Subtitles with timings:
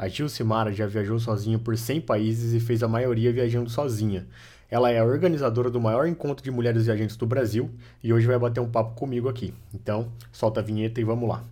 [0.00, 4.26] A Gilcimara já viajou sozinha por 100 países e fez a maioria viajando sozinha.
[4.70, 7.70] Ela é a organizadora do maior encontro de mulheres viajantes do Brasil
[8.02, 9.52] e hoje vai bater um papo comigo aqui.
[9.74, 11.44] Então, solta a vinheta e vamos lá.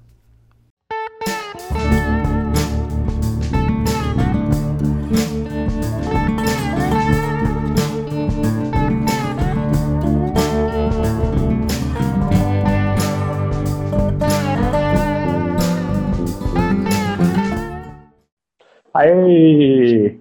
[18.98, 20.20] Aí!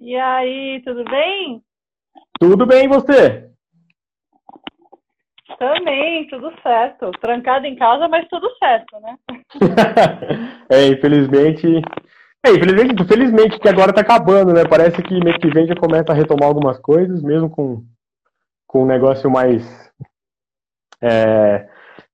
[0.00, 1.62] E aí, tudo bem?
[2.40, 3.48] Tudo bem, e você?
[5.56, 7.12] Também, tudo certo.
[7.20, 9.16] Trancado em casa, mas tudo certo, né?
[10.68, 11.80] é, infelizmente.
[12.44, 14.64] É, infelizmente, felizmente que agora tá acabando, né?
[14.68, 17.84] Parece que mês que vem já começa a retomar algumas coisas, mesmo com,
[18.66, 19.62] com um negócio mais
[21.00, 21.68] é,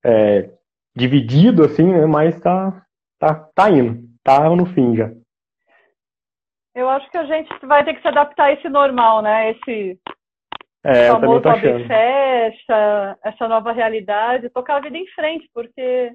[0.05, 0.51] é,
[0.95, 2.05] dividido, assim, né?
[2.05, 2.85] Mas tá,
[3.19, 4.07] tá, tá indo.
[4.23, 5.11] Tá no fim já.
[6.81, 9.51] Eu acho que a gente vai ter que se adaptar a esse normal, né?
[9.51, 9.99] Esse
[10.83, 16.11] é, famoso abre fecha, essa nova realidade, tocar a vida em frente, porque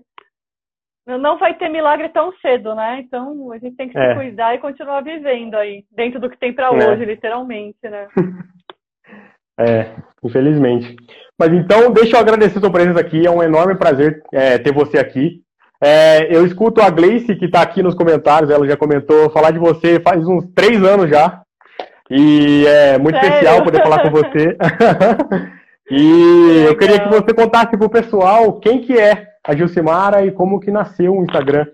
[1.06, 3.00] não vai ter milagre tão cedo, né?
[3.02, 4.10] Então a gente tem que é.
[4.10, 6.90] se cuidar e continuar vivendo aí, dentro do que tem para é.
[6.90, 8.08] hoje, literalmente, né?
[9.60, 10.96] é, infelizmente.
[11.40, 14.74] Mas então, deixa eu agradecer a sua presença aqui, é um enorme prazer é, ter
[14.74, 15.45] você aqui.
[15.84, 19.60] É, eu escuto a Gleice, que está aqui nos comentários, ela já comentou, falar de
[19.60, 21.42] você faz uns três anos já.
[22.10, 23.30] E é muito Sério?
[23.30, 24.58] especial poder falar com você.
[25.90, 30.32] e eu queria que você contasse para o pessoal quem que é a Gilcimara e
[30.32, 31.66] como que nasceu o Instagram.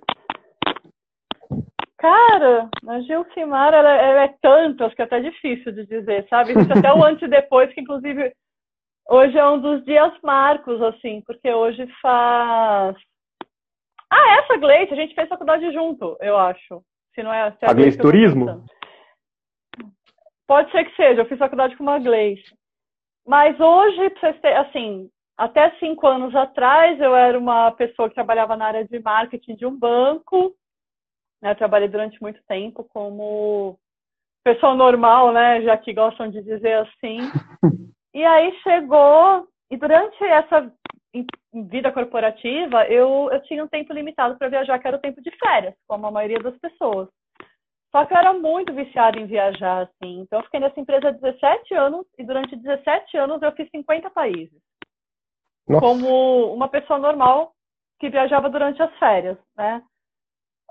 [1.98, 6.52] Cara, a Gilcimara ela, ela é tanto, acho que é até difícil de dizer, sabe?
[6.52, 8.34] Isso até o antes e depois, que inclusive
[9.08, 12.96] hoje é um dos dias marcos, assim, porque hoje faz
[14.12, 16.84] ah, essa Gleice, a gente fez faculdade junto, eu acho.
[17.16, 18.66] Se não é, se é a Gleice Turismo?
[20.46, 22.54] Pode ser que seja, eu fiz faculdade com uma Gleice.
[23.26, 24.14] Mas hoje,
[24.58, 29.56] assim, até cinco anos atrás, eu era uma pessoa que trabalhava na área de marketing
[29.56, 30.54] de um banco.
[31.42, 31.56] Né?
[31.56, 33.80] Trabalhei durante muito tempo como
[34.44, 35.62] pessoa normal, né?
[35.62, 37.18] Já que gostam de dizer assim.
[38.14, 40.70] E aí chegou, e durante essa
[41.14, 41.26] em,
[41.70, 45.32] vida corporativa, eu, eu tinha um tempo limitado para viajar, que era o tempo de
[45.38, 47.10] férias, como a maioria das pessoas.
[47.92, 50.22] Só que eu era muito viciada em viajar, assim.
[50.22, 54.10] Então, eu fiquei nessa empresa há 17 anos e durante 17 anos eu fiz 50
[54.12, 54.58] países.
[55.68, 55.86] Nossa.
[55.86, 57.54] Como uma pessoa normal
[58.00, 59.84] que viajava durante as férias, né?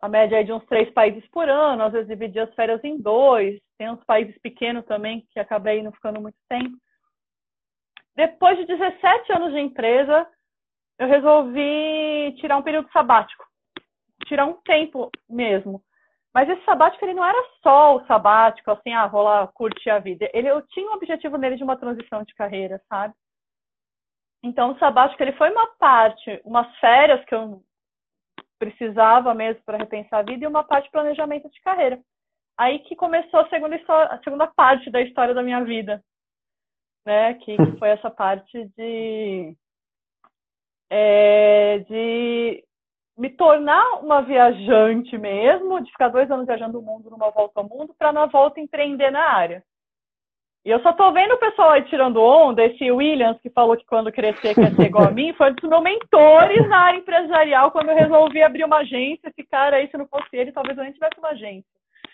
[0.02, 2.96] A média é de uns três países por ano, às vezes dividia as férias em
[2.96, 3.60] dois.
[3.76, 6.74] Tem uns países pequenos também que acabei não ficando muito tempo.
[8.16, 10.26] Depois de 17 anos de empresa,
[10.98, 13.44] eu resolvi tirar um período sabático.
[14.26, 15.82] Tirar um tempo mesmo.
[16.32, 19.98] Mas esse sabático ele não era só o sabático, assim, ah, vou lá curtir a
[19.98, 20.30] vida.
[20.32, 23.14] Ele, eu tinha um objetivo nele de uma transição de carreira, sabe?
[24.42, 27.62] Então, o sabático ele foi uma parte, umas férias que eu
[28.58, 32.00] precisava mesmo para repensar a vida e uma parte de planejamento de carreira.
[32.56, 36.02] Aí que começou a segunda, a segunda parte da história da minha vida,
[37.04, 37.34] né?
[37.34, 39.54] Que, que foi essa parte de,
[40.90, 42.64] é, de
[43.16, 47.68] me tornar uma viajante mesmo, de ficar dois anos viajando o mundo numa volta ao
[47.68, 49.62] mundo, para na volta empreender na área.
[50.64, 53.86] E eu só tô vendo o pessoal aí tirando onda, esse Williams que falou que
[53.86, 57.70] quando crescer quer ser igual a mim, foi um dos meus mentores na área empresarial
[57.70, 59.28] quando eu resolvi abrir uma agência.
[59.28, 61.70] Esse cara aí, se não fosse ele, talvez eu nem tivesse uma agência.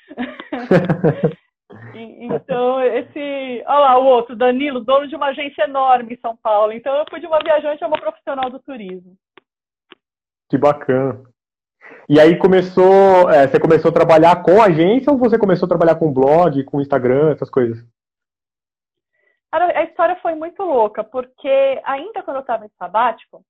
[1.95, 3.65] então, esse.
[3.67, 6.73] Olha lá, o outro, Danilo, dono de uma agência enorme em São Paulo.
[6.73, 9.17] Então, eu fui de uma viajante a uma profissional do turismo.
[10.49, 11.23] Que bacana.
[12.09, 15.97] E aí começou, é, você começou a trabalhar com agência ou você começou a trabalhar
[15.97, 17.85] com blog, com Instagram, essas coisas?
[19.53, 23.43] A história foi muito louca, porque ainda quando eu estava em sabático,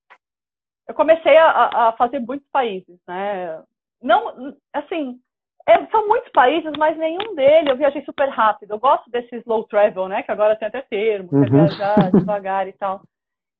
[0.87, 3.61] eu comecei a, a, fazer muitos países, né?
[4.01, 5.19] Não, assim,
[5.69, 8.71] é, são muitos países, mas nenhum deles eu viajei super rápido.
[8.71, 10.23] Eu gosto desse slow travel, né?
[10.23, 11.45] Que agora tem até termo, uhum.
[11.45, 13.03] viajar devagar e tal.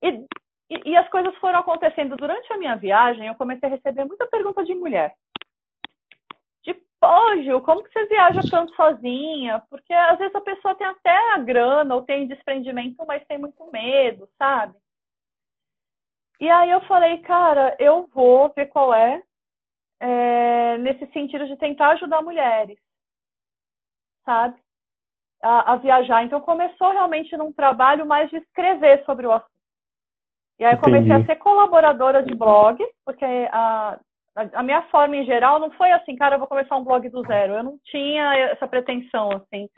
[0.01, 0.25] E,
[0.71, 3.27] e, e, as coisas foram acontecendo durante a minha viagem.
[3.27, 5.15] Eu comecei a receber muita pergunta de mulher.
[6.65, 9.61] De, pô, Gil, como que você viaja tanto sozinha?
[9.69, 13.69] Porque às vezes a pessoa tem até a grana ou tem desprendimento, mas tem muito
[13.73, 14.75] medo, sabe?
[16.39, 19.21] E aí eu falei, cara, eu vou ver qual é
[20.01, 22.79] é, nesse sentido de tentar ajudar mulheres,
[24.25, 24.57] sabe?
[25.43, 26.25] A, a, viajar.
[26.25, 29.51] Então começou realmente num trabalho mais de escrever sobre o assunto.
[30.59, 33.99] E aí comecei a ser colaboradora de blog, porque a,
[34.55, 37.23] a minha forma em geral não foi assim, cara, eu vou começar um blog do
[37.27, 37.55] zero.
[37.55, 39.69] Eu não tinha essa pretensão, assim.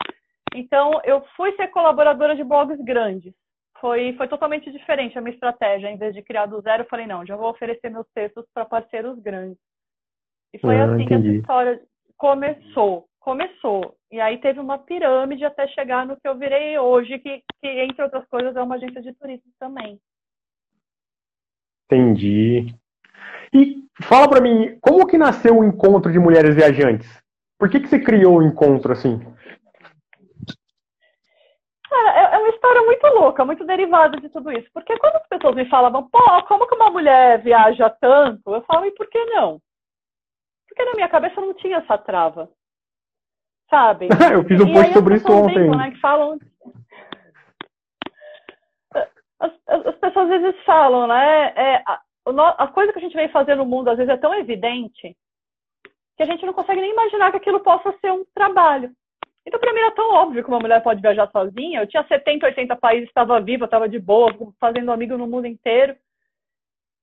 [0.55, 3.33] Então, eu fui ser colaboradora de blogs grandes.
[3.79, 5.89] Foi, foi totalmente diferente a minha estratégia.
[5.89, 8.65] Em vez de criar do zero, eu falei, não, já vou oferecer meus textos para
[8.65, 9.57] parceiros grandes.
[10.53, 11.07] E foi ah, assim entendi.
[11.07, 11.81] que essa história
[12.17, 13.05] começou.
[13.19, 13.95] Começou.
[14.11, 18.03] E aí teve uma pirâmide até chegar no que eu virei hoje, que, que entre
[18.03, 19.99] outras coisas, é uma agência de turismo também.
[21.85, 22.73] Entendi.
[23.53, 27.07] E fala para mim, como que nasceu o encontro de mulheres viajantes?
[27.57, 29.19] Por que, que você criou o encontro assim?
[31.89, 34.69] Cara, é, é uma história muito louca, muito derivada de tudo isso.
[34.73, 38.53] Porque quando as pessoas me falavam, pô, como que uma mulher viaja tanto?
[38.53, 39.59] Eu falo, e por que não?
[40.79, 42.49] Porque na minha cabeça não tinha essa trava.
[43.69, 44.07] Sabe?
[44.33, 45.55] eu fiz um e post sobre isso ontem.
[45.55, 46.39] Brincam, né, que falam...
[49.41, 51.53] As, as, as, pessoas às vezes falam, né?
[51.55, 52.01] É, a,
[52.63, 55.15] a coisa que a gente vem fazer no mundo às vezes é tão evidente
[56.17, 58.91] que a gente não consegue nem imaginar que aquilo possa ser um trabalho.
[59.45, 61.81] Então, para mim era tão óbvio que uma mulher pode viajar sozinha.
[61.81, 65.95] Eu tinha 70, 80 países, estava viva, estava de boa, fazendo amigo no mundo inteiro.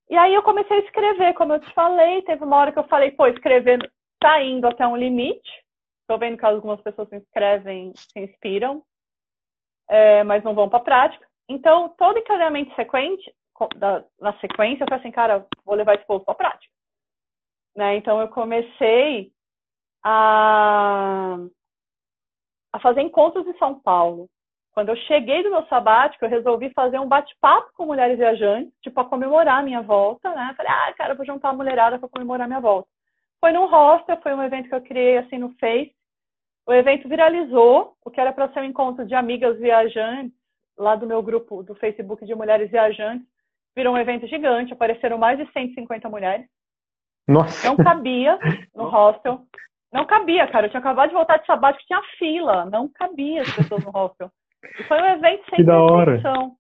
[0.09, 2.23] E aí eu comecei a escrever, como eu te falei.
[2.23, 3.79] Teve uma hora que eu falei, pô, escrever
[4.15, 5.51] está indo até um limite.
[6.03, 8.83] Estou vendo que algumas pessoas se inscrevem, se inspiram,
[9.89, 11.27] é, mas não vão para a prática.
[11.49, 13.33] Então, todo encadeamento sequente,
[13.77, 16.73] da, na sequência, eu falei assim, cara, vou levar esse povo para a prática.
[17.75, 17.97] Né?
[17.97, 19.33] Então, eu comecei
[20.05, 21.37] a,
[22.73, 24.29] a fazer encontros em São Paulo.
[24.77, 29.01] Quando eu cheguei do meu sabático, eu resolvi fazer um bate-papo com mulheres viajantes, tipo,
[29.01, 30.53] a comemorar a minha volta, né?
[30.55, 32.87] Falei, ah, cara, vou juntar a mulherada para comemorar a minha volta.
[33.41, 35.95] Foi num hostel, foi um evento que eu criei, assim, no Face.
[36.67, 40.37] O evento viralizou, o que era para ser um encontro de amigas viajantes,
[40.77, 43.27] lá do meu grupo do Facebook de mulheres viajantes,
[43.75, 46.47] virou um evento gigante, apareceram mais de 150 mulheres.
[47.27, 47.67] Nossa!
[47.67, 48.39] Não cabia
[48.75, 49.41] no hostel.
[49.91, 50.67] Não cabia, cara.
[50.67, 52.67] Eu tinha acabado de voltar de sabático, tinha fila.
[52.67, 54.31] Não cabia as pessoas no hostel.
[54.63, 56.57] E foi um evento sem pretensão.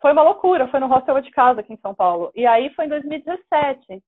[0.00, 0.68] Foi uma loucura.
[0.68, 2.30] Foi no hostel de casa aqui em São Paulo.
[2.34, 4.02] E aí foi em 2017.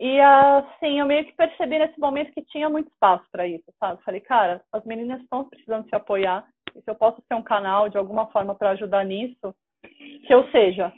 [0.00, 4.02] E assim, eu meio que percebi nesse momento que tinha muito espaço para isso, sabe?
[4.04, 6.46] Falei, cara, as meninas estão precisando se apoiar.
[6.74, 10.48] E se eu posso ser um canal de alguma forma para ajudar nisso, que eu
[10.50, 10.92] seja.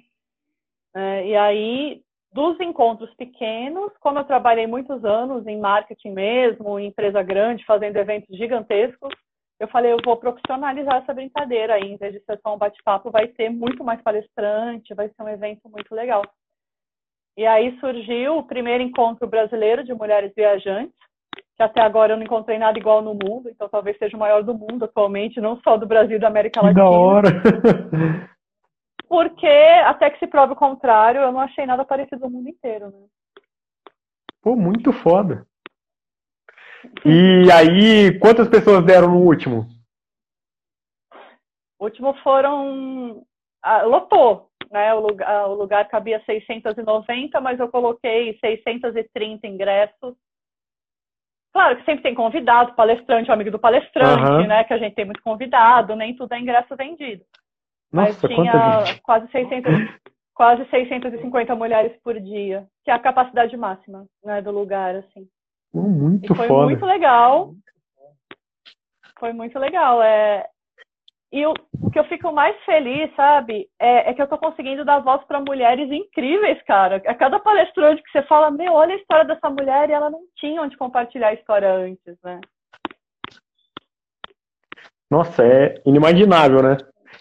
[0.95, 2.03] É, e aí,
[2.33, 7.97] dos encontros pequenos, como eu trabalhei muitos anos em marketing mesmo, em empresa grande, fazendo
[7.97, 9.15] eventos gigantescos,
[9.61, 13.11] eu falei, eu vou profissionalizar essa brincadeira aí, em vez de ser só um bate-papo,
[13.11, 16.23] vai ter muito mais palestrante, vai ser um evento muito legal.
[17.37, 20.95] E aí surgiu o primeiro encontro brasileiro de mulheres viajantes,
[21.57, 24.43] que até agora eu não encontrei nada igual no mundo, então talvez seja o maior
[24.43, 26.83] do mundo atualmente, não só do Brasil e da América Latina.
[26.83, 27.29] Da hora!
[29.07, 29.47] porque
[29.85, 33.07] até que se prove o contrário, eu não achei nada parecido no mundo inteiro, né?
[34.41, 35.47] Pô, muito foda.
[37.05, 39.67] E aí, quantas pessoas deram no último?
[41.79, 43.23] O último foram.
[43.63, 44.95] Ah, lotou, né?
[44.95, 50.15] O lugar, o lugar cabia 690, mas eu coloquei 630 ingressos.
[51.53, 54.47] Claro que sempre tem convidado, palestrante, amigo do palestrante, uhum.
[54.47, 54.63] né?
[54.65, 57.25] Que a gente tem muito convidado, nem tudo é ingresso vendido.
[57.93, 59.73] Nossa, mas tinha quase 600,
[60.33, 65.29] quase 650 mulheres por dia, que é a capacidade máxima né, do lugar, assim.
[65.73, 66.67] Muito e foi foda.
[66.67, 67.55] muito legal.
[69.19, 70.03] Foi muito legal.
[70.03, 70.47] É...
[71.33, 74.85] E o, o que eu fico mais feliz, sabe, é, é que eu tô conseguindo
[74.85, 76.97] dar voz para mulheres incríveis, cara.
[77.07, 80.21] A cada palestrante que você fala, meu, olha a história dessa mulher e ela não
[80.37, 82.41] tinha onde compartilhar a história antes, né?
[85.11, 86.77] Nossa, é inimaginável, né?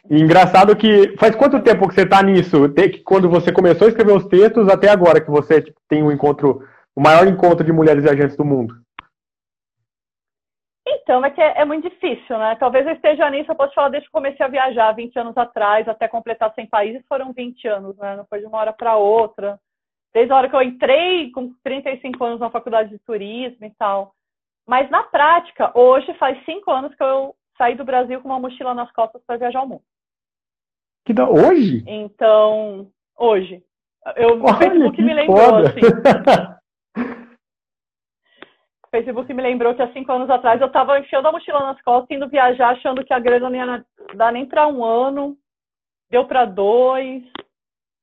[0.10, 2.74] E engraçado que faz quanto tempo que você está nisso?
[3.04, 6.64] Quando você começou a escrever os textos até agora que você tipo, tem um encontro,
[7.00, 8.76] o maior encontro de mulheres viajantes do mundo?
[10.86, 12.58] Então, é que é, é, muito difícil, né?
[12.60, 15.88] Talvez eu esteja nisso, eu posso falar desde que comecei a viajar 20 anos atrás,
[15.88, 18.18] até completar 100 países, foram 20 anos, né?
[18.18, 19.58] Não foi de uma hora para outra.
[20.14, 24.14] Desde a hora que eu entrei com 35 anos na faculdade de turismo e tal.
[24.68, 28.74] Mas na prática, hoje faz cinco anos que eu saí do Brasil com uma mochila
[28.74, 29.84] nas costas para viajar o mundo.
[31.06, 31.82] Que da hoje?
[31.88, 33.64] Então, hoje.
[34.18, 35.70] Eu, o Facebook me lembrou, foda.
[35.70, 35.80] assim.
[38.90, 42.16] Facebook me lembrou que há cinco anos atrás eu estava enfiando a mochila nas costas,
[42.16, 45.38] indo viajar, achando que a grana não ia dar nem para um ano.
[46.10, 47.24] Deu para dois.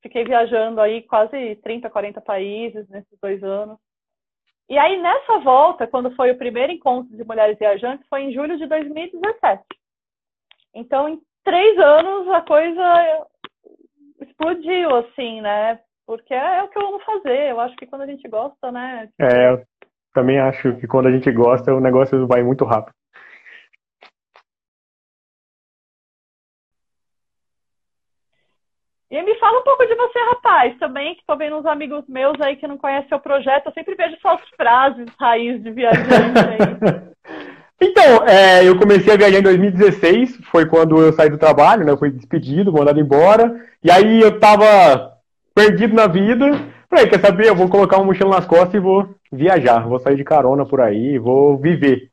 [0.02, 3.78] Fiquei viajando aí quase 30, 40 países nesses dois anos.
[4.68, 8.56] E aí, nessa volta, quando foi o primeiro encontro de mulheres viajantes, foi em julho
[8.56, 9.62] de 2017.
[10.74, 13.26] Então, em três anos a coisa
[14.20, 15.80] explodiu, assim, né?
[16.04, 17.50] Porque é, é o que eu amo fazer.
[17.50, 19.08] Eu acho que quando a gente gosta, né?
[19.20, 19.66] É, eu
[20.16, 22.94] também acho que quando a gente gosta, o negócio vai muito rápido.
[29.10, 32.40] E me fala um pouco de você, rapaz, também, que tô vendo uns amigos meus
[32.40, 33.66] aí que não conhecem o projeto.
[33.66, 37.16] Eu sempre vejo só as frases raiz de viajante aí.
[37.78, 41.92] Então, é, eu comecei a viajar em 2016, foi quando eu saí do trabalho, né?
[41.92, 43.54] Eu fui despedido, mandado embora.
[43.84, 45.12] E aí eu tava
[45.54, 46.58] perdido na vida.
[46.96, 47.48] Falei, quer saber?
[47.48, 49.86] Eu vou colocar uma mochila nas costas e vou viajar.
[49.86, 52.08] Vou sair de carona por aí, vou viver.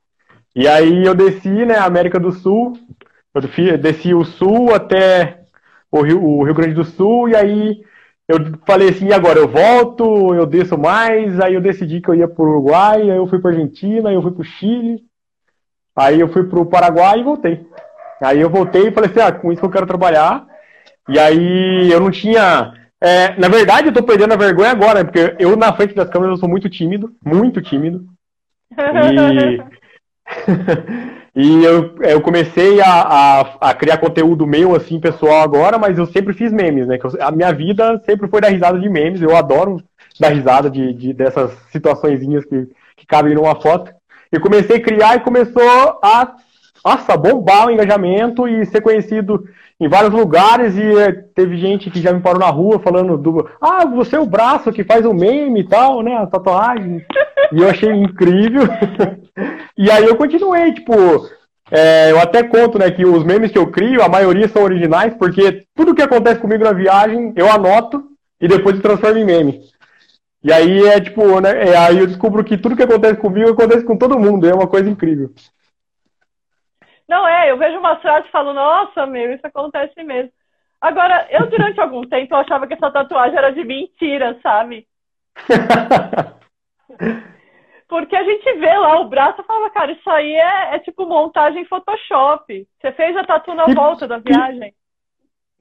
[0.54, 2.74] E aí eu desci, né, América do Sul.
[3.34, 5.40] Eu desci o sul até
[5.90, 7.82] o Rio, o Rio Grande do Sul, e aí
[8.28, 8.38] eu
[8.68, 12.28] falei assim, e agora eu volto, eu desço mais, aí eu decidi que eu ia
[12.28, 15.02] pro Uruguai, aí eu fui pra Argentina, aí eu fui pro Chile,
[15.96, 17.66] aí eu fui pro Paraguai e voltei.
[18.22, 20.46] Aí eu voltei e falei assim, ah, com isso eu quero trabalhar.
[21.08, 22.83] E aí eu não tinha.
[23.03, 26.36] É, na verdade, eu tô perdendo a vergonha agora, porque eu na frente das câmeras
[26.36, 28.05] eu sou muito tímido, muito tímido.
[28.72, 28.77] E
[31.36, 36.05] e eu, eu comecei a, a, a, criar conteúdo meu, assim, pessoal agora, mas eu
[36.05, 36.98] sempre fiz memes, né?
[37.19, 39.83] a minha vida sempre foi dar risada de memes, eu adoro
[40.17, 43.91] dar risada de, de dessas situaçõezinhas que, que cabem numa foto.
[44.31, 46.36] E comecei a criar e começou a,
[46.86, 49.43] nossa, bombar o engajamento e ser conhecido
[49.84, 53.50] em vários lugares e eh, teve gente que já me parou na rua falando do
[53.60, 57.06] ah, você é o braço que faz o meme e tal, né, a tatuagem.
[57.52, 58.63] E eu achei incrível.
[59.78, 60.94] e aí eu continuei, tipo,
[61.70, 65.13] é, eu até conto, né, que os memes que eu crio, a maioria são originais,
[65.16, 68.04] porque tudo que acontece comigo na viagem, eu anoto
[68.40, 69.62] e depois transformo em meme.
[70.44, 73.84] E aí é tipo, né, é, aí eu descubro que tudo que acontece comigo acontece
[73.84, 75.32] com todo mundo, é uma coisa incrível.
[77.13, 80.32] Não, é, eu vejo umas frases e falo, nossa, meu, isso acontece mesmo.
[80.82, 84.88] Agora, eu durante algum tempo eu achava que essa tatuagem era de mentira, sabe?
[87.88, 91.05] Porque a gente vê lá o braço e fala, cara, isso aí é, é tipo
[91.05, 92.67] montagem Photoshop.
[92.82, 94.74] Você fez a tatu na volta da viagem?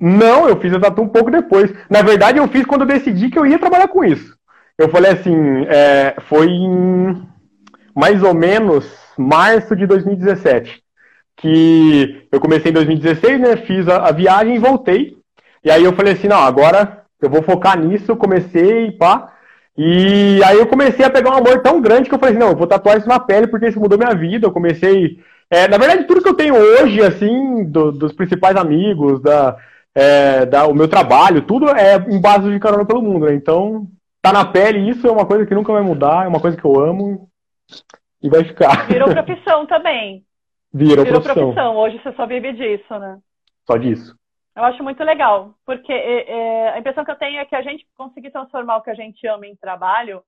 [0.01, 1.71] Não, eu fiz a tatu um pouco depois.
[1.91, 4.35] Na verdade, eu fiz quando eu decidi que eu ia trabalhar com isso.
[4.79, 7.29] Eu falei assim, é, foi em
[7.95, 10.82] mais ou menos março de 2017
[11.43, 13.57] que eu comecei em 2016, né?
[13.57, 15.17] Fiz a, a, viagem e voltei.
[15.65, 19.33] E aí eu falei assim, não, agora eu vou focar nisso, comecei, pá.
[19.77, 22.53] E aí eu comecei a pegar um amor tão grande que eu falei assim, não,
[22.53, 24.47] eu vou tatuar isso na pele porque isso mudou minha vida.
[24.47, 25.19] Eu comecei.
[25.51, 29.57] É, na verdade, tudo que eu tenho hoje, assim, do, dos principais amigos, da,
[29.95, 33.35] é, da, o meu trabalho, tudo é em base de carona pelo mundo, né?
[33.35, 33.89] Então,
[34.23, 36.65] tá na pele, isso é uma coisa que nunca vai mudar, é uma coisa que
[36.65, 37.29] eu amo
[38.23, 38.87] e vai ficar.
[38.87, 40.25] Virou profissão também.
[40.73, 41.53] Virou, Virou profissão.
[41.53, 41.77] profissão.
[41.77, 43.21] Hoje você só vive disso, né?
[43.67, 44.17] Só disso.
[44.55, 47.63] Eu acho muito legal, porque é, é, a impressão que eu tenho é que a
[47.63, 50.23] gente conseguir transformar o que a gente ama em trabalho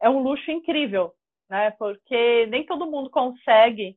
[0.00, 1.12] é um luxo incrível,
[1.48, 1.70] né?
[1.72, 3.96] Porque nem todo mundo consegue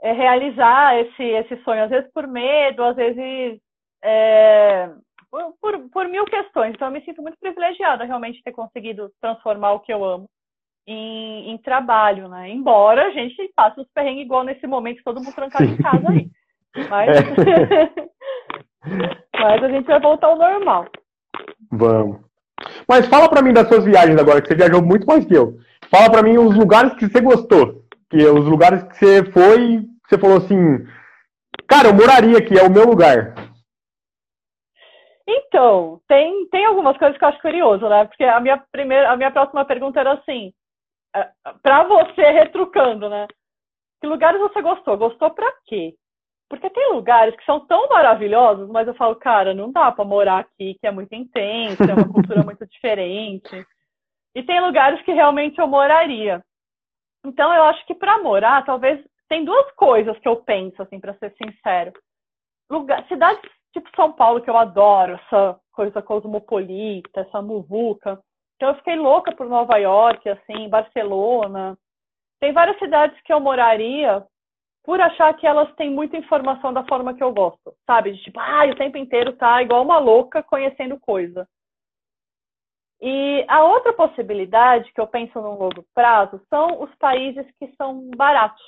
[0.00, 3.60] é, realizar esse, esse sonho, às vezes por medo, às vezes
[4.02, 4.88] é,
[5.30, 6.74] por, por, por, mil questões.
[6.74, 10.28] Então eu me sinto muito privilegiada realmente ter conseguido transformar o que eu amo
[10.92, 12.50] em, em, trabalho, né?
[12.50, 15.74] Embora a gente passe uns perrengues igual nesse momento, todo mundo trancado Sim.
[15.74, 16.28] em casa aí.
[16.88, 17.08] Mas...
[17.08, 18.10] É.
[19.40, 20.86] Mas a gente vai voltar ao normal.
[21.70, 22.20] Vamos.
[22.88, 25.58] Mas fala para mim das suas viagens agora, que você viajou muito mais que eu.
[25.90, 27.84] Fala para mim os lugares que você gostou.
[28.10, 30.84] Que os lugares que você foi, que você falou assim,
[31.68, 33.34] cara, eu moraria aqui, é o meu lugar.
[35.28, 38.04] Então, tem, tem algumas coisas que eu acho curioso, né?
[38.04, 40.59] Porque a minha primeira, a minha próxima pergunta era assim, é,
[41.62, 43.26] para você retrucando, né?
[44.00, 44.96] Que lugares você gostou?
[44.96, 45.94] Gostou para quê?
[46.48, 50.40] Porque tem lugares que são tão maravilhosos, mas eu falo, cara, não dá para morar
[50.40, 53.64] aqui, que é muito intenso, é uma cultura muito diferente.
[54.34, 56.42] E tem lugares que realmente eu moraria.
[57.24, 61.14] Então eu acho que para morar, talvez tem duas coisas que eu penso assim, para
[61.14, 61.92] ser sincero.
[62.68, 68.20] Lugar, cidades tipo São Paulo que eu adoro, essa coisa cosmopolita, essa muvuca.
[68.60, 71.78] Então eu fiquei louca por Nova York, assim, Barcelona.
[72.38, 74.22] Tem várias cidades que eu moraria
[74.84, 78.12] por achar que elas têm muita informação da forma que eu gosto, sabe?
[78.12, 81.48] De tipo, ah, o tempo inteiro tá igual uma louca conhecendo coisa.
[83.00, 88.10] E a outra possibilidade que eu penso no longo prazo são os países que são
[88.14, 88.62] baratos.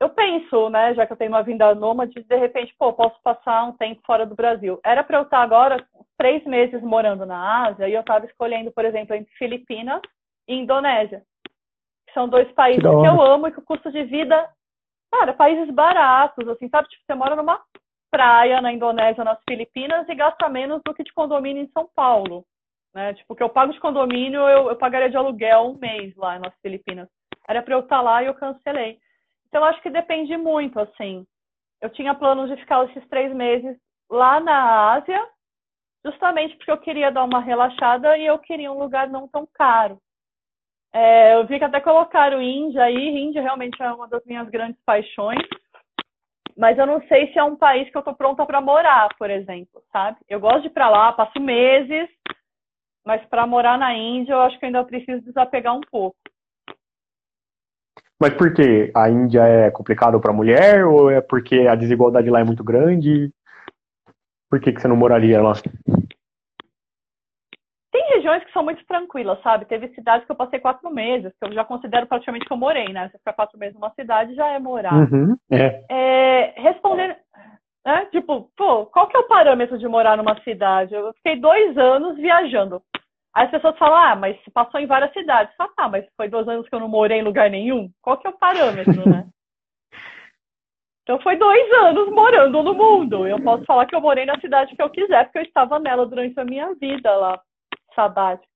[0.00, 3.64] Eu penso, né, já que eu tenho uma vinda nômade, de repente, pô, posso passar
[3.64, 4.80] um tempo fora do Brasil.
[4.84, 5.84] Era para eu estar agora
[6.16, 10.00] três meses morando na Ásia e eu estava escolhendo, por exemplo, entre Filipinas
[10.46, 11.22] e Indonésia.
[12.06, 14.48] Que são dois países que, que eu amo e que o custo de vida,
[15.10, 16.88] cara, países baratos, assim, sabe?
[16.88, 17.60] Tipo, você mora numa
[18.08, 22.44] praia na Indonésia, nas Filipinas, e gasta menos do que de condomínio em São Paulo.
[22.94, 23.14] Né?
[23.14, 26.54] Tipo, que eu pago de condomínio, eu, eu pagaria de aluguel um mês lá nas
[26.60, 27.08] Filipinas.
[27.48, 28.98] Era para eu estar lá e eu cancelei.
[29.48, 31.26] Então, acho que depende muito, assim.
[31.80, 33.76] Eu tinha planos de ficar esses três meses
[34.10, 35.28] lá na Ásia,
[36.04, 40.00] justamente porque eu queria dar uma relaxada e eu queria um lugar não tão caro.
[40.92, 44.80] É, eu vi que até colocaram Índia aí, Índia realmente é uma das minhas grandes
[44.84, 45.46] paixões,
[46.56, 49.30] mas eu não sei se é um país que eu tô pronta para morar, por
[49.30, 50.18] exemplo, sabe?
[50.28, 52.08] Eu gosto de ir para lá, passo meses,
[53.04, 56.18] mas para morar na Índia eu acho que ainda preciso desapegar um pouco.
[58.20, 58.90] Mas por quê?
[58.94, 63.30] A Índia é complicado para mulher ou é porque a desigualdade lá é muito grande?
[64.50, 65.52] Por que, que você não moraria lá?
[67.92, 69.66] Tem regiões que são muito tranquilas, sabe?
[69.66, 72.88] Teve cidades que eu passei quatro meses, que eu já considero praticamente que eu morei,
[72.92, 73.08] né?
[73.08, 74.94] Você ficar quatro meses numa cidade já é morar.
[74.94, 75.84] Uhum, é.
[75.88, 77.14] É, respondendo.
[77.86, 80.94] É, tipo, pô, qual que é o parâmetro de morar numa cidade?
[80.94, 82.82] Eu fiquei dois anos viajando.
[83.38, 85.54] Aí as pessoas falam, ah, mas passou em várias cidades.
[85.60, 87.88] Ah, tá, mas foi dois anos que eu não morei em lugar nenhum.
[88.02, 89.26] Qual que é o parâmetro, né?
[91.04, 93.26] Então foi dois anos morando no mundo.
[93.26, 96.04] Eu posso falar que eu morei na cidade que eu quiser, porque eu estava nela
[96.04, 97.40] durante a minha vida lá,
[97.94, 98.46] sabática.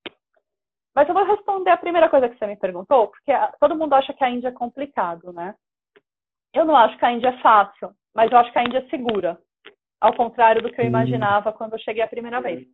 [0.94, 4.12] Mas eu vou responder a primeira coisa que você me perguntou, porque todo mundo acha
[4.12, 5.54] que a Índia é complicado, né?
[6.52, 8.90] Eu não acho que a Índia é fácil, mas eu acho que a Índia é
[8.90, 9.38] segura.
[9.98, 10.88] Ao contrário do que eu hum.
[10.88, 12.66] imaginava quando eu cheguei a primeira vez.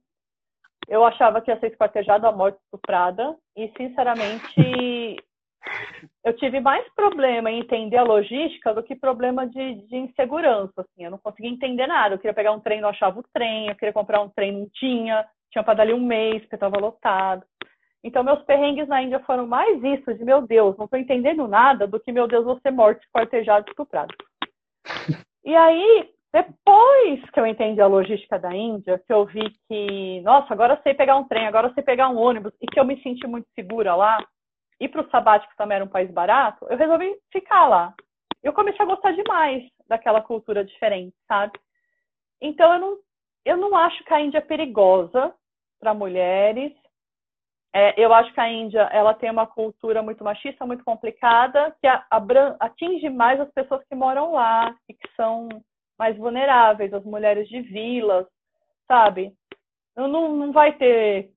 [0.88, 5.16] Eu achava que ia ser esquartejado a morte estuprada, e sinceramente
[6.24, 10.72] eu tive mais problema em entender a logística do que problema de, de insegurança.
[10.78, 11.04] Assim.
[11.04, 12.14] Eu não conseguia entender nada.
[12.14, 13.68] Eu queria pegar um trem, não achava o trem.
[13.68, 15.26] Eu queria comprar um trem, não tinha.
[15.50, 17.44] Tinha para dali um mês, porque estava lotado.
[18.02, 21.86] Então, meus perrengues na Índia foram mais isso, de meu Deus, não estou entendendo nada,
[21.86, 24.14] do que meu Deus, vou ser morto, esquartejado, estuprado.
[25.44, 30.52] E aí, depois que eu entendi a logística da Índia, que eu vi que, nossa,
[30.52, 32.84] agora eu sei pegar um trem, agora eu sei pegar um ônibus, e que eu
[32.84, 34.18] me senti muito segura lá,
[34.80, 37.94] ir para o sabático também era um país barato, eu resolvi ficar lá.
[38.42, 41.58] Eu comecei a gostar demais daquela cultura diferente, sabe?
[42.40, 42.98] Então eu não,
[43.44, 45.34] eu não acho que a Índia é perigosa
[45.80, 46.72] para mulheres.
[47.74, 51.86] É, eu acho que a Índia ela tem uma cultura muito machista, muito complicada, que
[52.60, 55.48] atinge mais as pessoas que moram lá e que são
[55.98, 58.26] mais vulneráveis, as mulheres de vilas,
[58.86, 59.32] sabe?
[59.96, 61.30] Não, não vai ter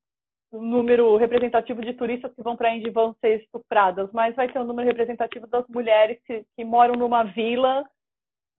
[0.51, 4.35] um número representativo de turistas que vão para a Índia e vão ser estupradas, mas
[4.35, 7.85] vai ter um número representativo das mulheres que, que moram numa vila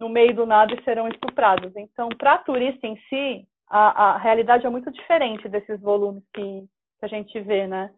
[0.00, 1.72] no meio do nada e serão estupradas.
[1.76, 6.64] Então, para turista em si, a, a, realidade é muito diferente desses volumes que,
[6.98, 7.92] que a gente vê, né?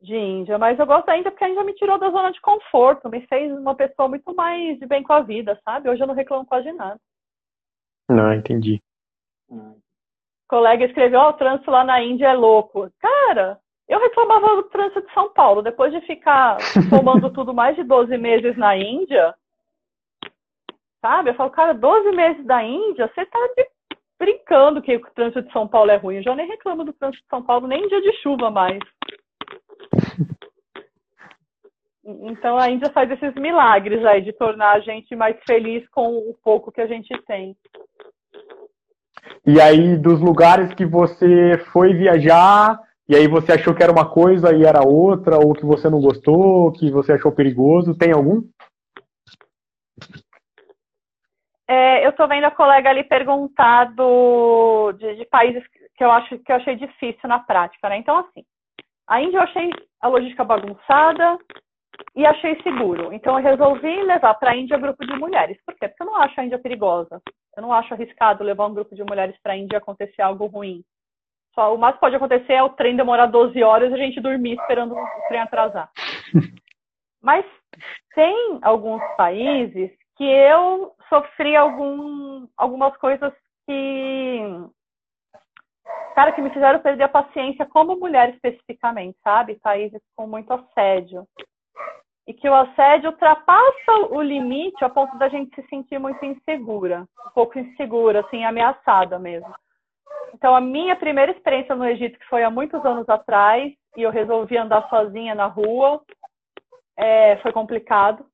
[0.00, 0.58] De Índia.
[0.58, 3.26] Mas eu gosto da Índia porque a Índia me tirou da zona de conforto, me
[3.26, 5.88] fez uma pessoa muito mais de bem com a vida, sabe?
[5.88, 6.98] Hoje eu não reclamo quase nada.
[8.08, 8.80] Não, entendi.
[9.50, 9.78] Hum
[10.48, 12.90] colega escreveu, ó, oh, o trânsito lá na Índia é louco.
[12.98, 15.62] Cara, eu reclamava do trânsito de São Paulo.
[15.62, 16.56] Depois de ficar
[16.90, 19.34] tomando tudo mais de 12 meses na Índia,
[21.00, 21.30] sabe?
[21.30, 23.68] Eu falo, cara, 12 meses da Índia, você tá de...
[24.18, 26.16] brincando que o trânsito de São Paulo é ruim.
[26.16, 28.78] Eu já nem reclamo do trânsito de São Paulo, nem em dia de chuva mais.
[32.04, 36.34] Então a Índia faz esses milagres aí de tornar a gente mais feliz com o
[36.42, 37.54] pouco que a gente tem.
[39.46, 44.08] E aí, dos lugares que você foi viajar, e aí você achou que era uma
[44.08, 48.42] coisa e era outra, ou que você não gostou, que você achou perigoso, tem algum?
[51.66, 55.62] É, eu estou vendo a colega ali perguntar do, de, de, países
[55.96, 57.98] que eu acho que eu achei difícil na prática, né?
[57.98, 58.44] Então, assim,
[59.08, 61.38] a Índia eu achei a logística bagunçada
[62.14, 63.12] e achei seguro.
[63.12, 65.58] Então, eu resolvi levar para a Índia grupo de mulheres.
[65.64, 65.88] Por quê?
[65.88, 67.20] Porque eu não acho a Índia perigosa.
[67.56, 70.46] Eu não acho arriscado levar um grupo de mulheres para a Índia e acontecer algo
[70.46, 70.84] ruim.
[71.54, 74.20] Só, o mais que pode acontecer é o trem demorar 12 horas e a gente
[74.20, 75.90] dormir esperando o trem atrasar.
[77.20, 77.44] Mas
[78.14, 83.32] tem alguns países que eu sofri algum, algumas coisas
[83.66, 84.40] que.
[86.18, 89.54] Cara, que me fizeram perder a paciência como mulher especificamente, sabe?
[89.62, 91.24] Países com muito assédio
[92.26, 97.06] e que o assédio ultrapassa o limite a ponto da gente se sentir muito insegura,
[97.24, 99.54] um pouco insegura, assim, ameaçada mesmo.
[100.34, 104.10] Então, a minha primeira experiência no Egito, que foi há muitos anos atrás, e eu
[104.10, 106.02] resolvi andar sozinha na rua,
[106.96, 108.26] é, foi complicado,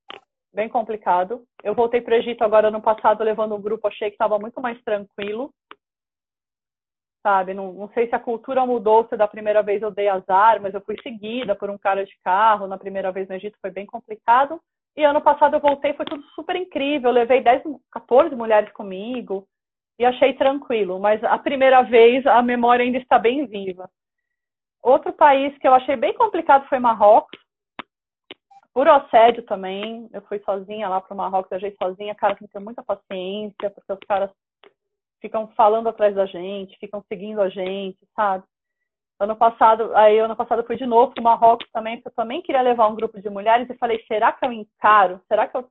[0.55, 1.45] bem complicado.
[1.63, 4.59] Eu voltei para o Egito agora no passado levando um grupo, achei que estava muito
[4.59, 5.53] mais tranquilo
[7.25, 7.55] sabe?
[7.55, 10.75] Não, não sei se a cultura mudou, se da primeira vez eu dei azar, mas
[10.75, 13.87] eu fui seguida por um cara de carro na primeira vez no Egito, foi bem
[13.87, 14.61] complicado.
[14.95, 17.09] E ano passado eu voltei, foi tudo super incrível.
[17.09, 19.49] Eu levei 10, 14 mulheres comigo
[19.99, 21.01] e achei tranquilo.
[21.01, 23.91] Mas a primeira vez a memória ainda está bem viva.
[24.83, 27.41] Outro país que eu achei bem complicado foi Marrocos.
[28.75, 30.09] Por assédio também.
[30.13, 32.15] Eu fui sozinha lá para o Marrocos, viajei sozinha.
[32.15, 34.31] Cara, tem que ter muita paciência, porque os caras
[35.25, 38.45] ficam falando atrás da gente, ficam seguindo a gente, sabe?
[39.19, 42.15] Ano passado, aí ano passado eu fui de novo para o Marrocos também, porque eu
[42.15, 45.19] também queria levar um grupo de mulheres e falei, será que eu encaro?
[45.27, 45.67] Será que eu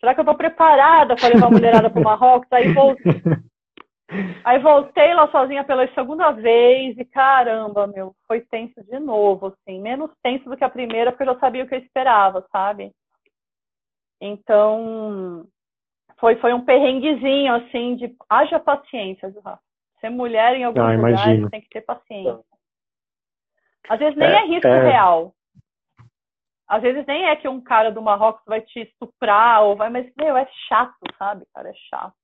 [0.00, 2.50] será que eu estou preparada para levar a mulherada para o Marrocos?
[2.50, 3.04] Aí voltei,
[4.42, 9.78] aí voltei lá sozinha pela segunda vez e caramba, meu, foi tenso de novo, assim,
[9.82, 12.90] menos tenso do que a primeira, porque eu já sabia o que eu esperava, sabe?
[14.18, 15.46] Então,
[16.20, 19.58] foi, foi um perrenguezinho, assim, de haja paciência, Rafa.
[20.00, 22.40] Ser mulher em alguns ah, lugares tem que ter paciência.
[23.88, 24.90] Às vezes nem é, é risco é...
[24.90, 25.34] real.
[26.68, 30.10] Às vezes nem é que um cara do Marrocos vai te estuprar ou vai, mas,
[30.16, 31.68] meu, é chato, sabe, cara?
[31.68, 32.14] É chato.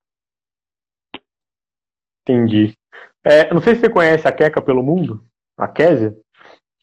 [2.22, 2.74] Entendi.
[3.24, 5.24] É, não sei se você conhece a Queca pelo Mundo,
[5.58, 6.14] a Késia.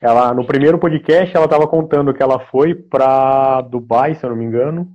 [0.01, 4.37] Ela, no primeiro podcast, ela estava contando que ela foi para Dubai, se eu não
[4.37, 4.93] me engano,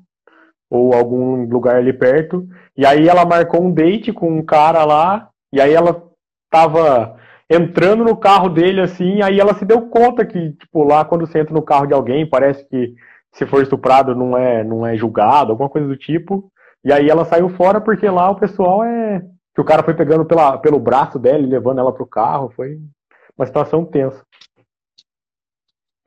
[0.71, 2.47] ou algum lugar ali perto.
[2.77, 6.05] E aí ela marcou um date com um cara lá e aí ela
[6.51, 7.17] tava
[7.51, 11.41] entrando no carro dele assim, aí ela se deu conta que, tipo, lá quando você
[11.41, 12.95] entra no carro de alguém, parece que
[13.33, 16.51] se for estuprado não é, não é julgado, alguma coisa do tipo.
[16.85, 19.23] E aí ela saiu fora porque lá o pessoal é.
[19.55, 22.51] Que o cara foi pegando pela, pelo braço dela e levando ela pro carro.
[22.55, 22.79] Foi
[23.37, 24.23] uma situação tensa.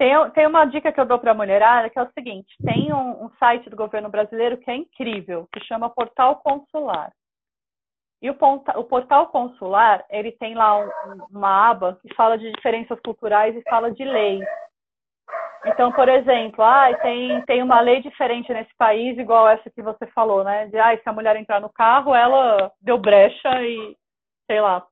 [0.02, 2.92] Tem, tem uma dica que eu dou para a mulherada que é o seguinte: tem
[2.92, 7.12] um, um site do governo brasileiro que é incrível, que chama Portal Consular.
[8.20, 10.90] E o, o portal consular, ele tem lá um,
[11.30, 14.44] uma aba que fala de diferenças culturais e fala de leis.
[15.68, 20.08] Então, por exemplo, ah, tem, tem uma lei diferente nesse país, igual essa que você
[20.08, 20.66] falou, né?
[20.68, 23.96] De ah, se a mulher entrar no carro, ela deu brecha e,
[24.48, 24.84] sei lá,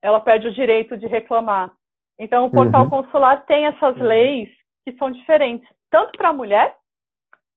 [0.00, 1.72] ela perde o direito de reclamar.
[2.18, 2.90] Então, o portal uhum.
[2.90, 4.48] consular tem essas leis
[4.84, 6.76] que são diferentes, tanto para a mulher,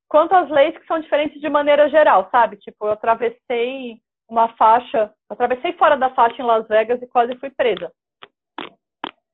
[0.08, 2.58] quanto as leis que são diferentes de maneira geral, sabe?
[2.58, 7.50] Tipo, eu atravessei uma faixa, atravessei fora da faixa em Las Vegas e quase fui
[7.50, 7.92] presa.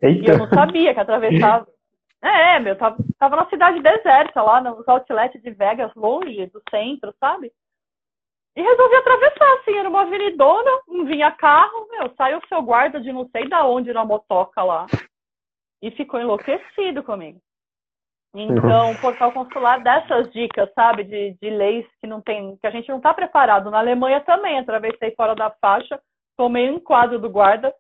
[0.02, 0.26] Eita.
[0.26, 1.68] E eu não sabia que atravessava.
[2.26, 7.14] É, meu, tava, tava na cidade deserta, lá nos outlets de Vegas, longe do centro,
[7.20, 7.52] sabe?
[8.56, 13.02] E resolvi atravessar, assim, era uma avenidona, não vinha carro, meu, saiu o seu guarda
[13.02, 14.86] de não sei da onde na motoca lá.
[15.84, 17.40] E ficou enlouquecido comigo.
[18.36, 22.72] Então, o portal consular dessas dicas, sabe, de, de leis que não tem, que a
[22.72, 23.70] gente não está preparado.
[23.70, 26.02] Na Alemanha também, atravessei fora da faixa,
[26.36, 27.72] tomei um quadro do guarda.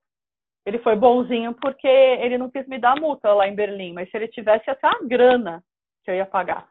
[0.65, 4.17] Ele foi bonzinho porque ele não quis me dar multa lá em Berlim, mas se
[4.17, 5.63] ele tivesse até a grana
[6.03, 6.69] que eu ia pagar.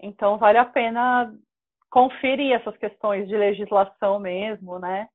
[0.00, 1.32] Então, vale a pena
[1.90, 5.08] conferir essas questões de legislação mesmo, né?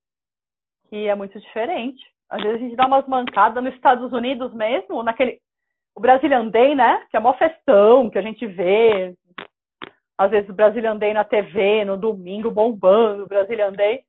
[0.90, 2.04] Que é muito diferente.
[2.30, 5.40] Às vezes a gente dá umas mancadas nos Estados Unidos mesmo, naquele
[5.96, 7.04] o Brazilian Day, né?
[7.10, 9.16] Que é uma festão que a gente vê.
[10.18, 14.02] Às vezes o Brazilian Day na TV, no domingo, bombando o Brazilian Day.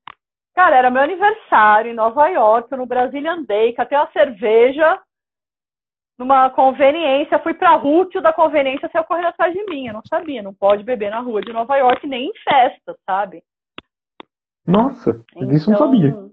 [0.54, 5.00] Cara, era meu aniversário em Nova York, no Brazilian Day, catei uma cerveja
[6.18, 9.86] numa conveniência, fui pra Rútil da conveniência, saiu correndo atrás de mim.
[9.86, 13.42] Eu não sabia, não pode beber na rua de Nova York, nem em festa, sabe?
[14.66, 16.28] Nossa, então, isso não sabia.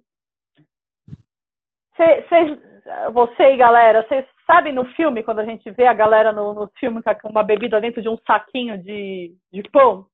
[1.98, 6.32] Cê, cê, você e galera, vocês Sabe no filme, quando a gente vê a galera
[6.32, 10.06] no, no filme com uma bebida dentro de um saquinho de, de pão?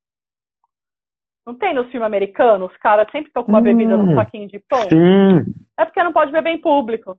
[1.46, 2.65] Não tem no filme americano?
[2.65, 4.84] Os caras sempre estão com uma hum, bebida no saquinho de pão?
[4.84, 5.54] Sim.
[5.78, 7.17] É porque não pode beber em público.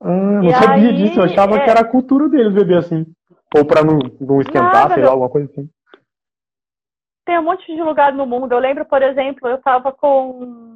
[0.00, 1.64] Ah, não e sabia aí, disso, eu achava é...
[1.64, 3.06] que era a cultura deles beber assim.
[3.54, 5.70] Ou pra não, não esquentar, Nada, sei lá, alguma coisa assim.
[7.24, 8.52] Tem um monte de lugar no mundo.
[8.52, 10.67] Eu lembro, por exemplo, eu tava com,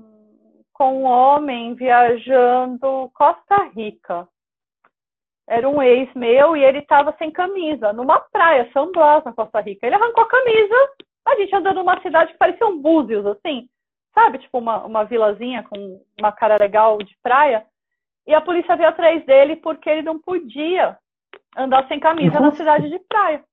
[0.72, 4.28] com um homem viajando Costa Rica
[5.52, 9.60] era um ex meu e ele estava sem camisa, numa praia, São Blas, na Costa
[9.60, 9.86] Rica.
[9.86, 10.74] Ele arrancou a camisa,
[11.26, 13.68] a gente andando numa cidade que parecia um Búzios, assim,
[14.14, 14.38] sabe?
[14.38, 17.66] Tipo uma, uma vilazinha com uma cara legal de praia.
[18.26, 20.96] E a polícia veio atrás dele porque ele não podia
[21.56, 23.44] andar sem camisa na cidade de praia.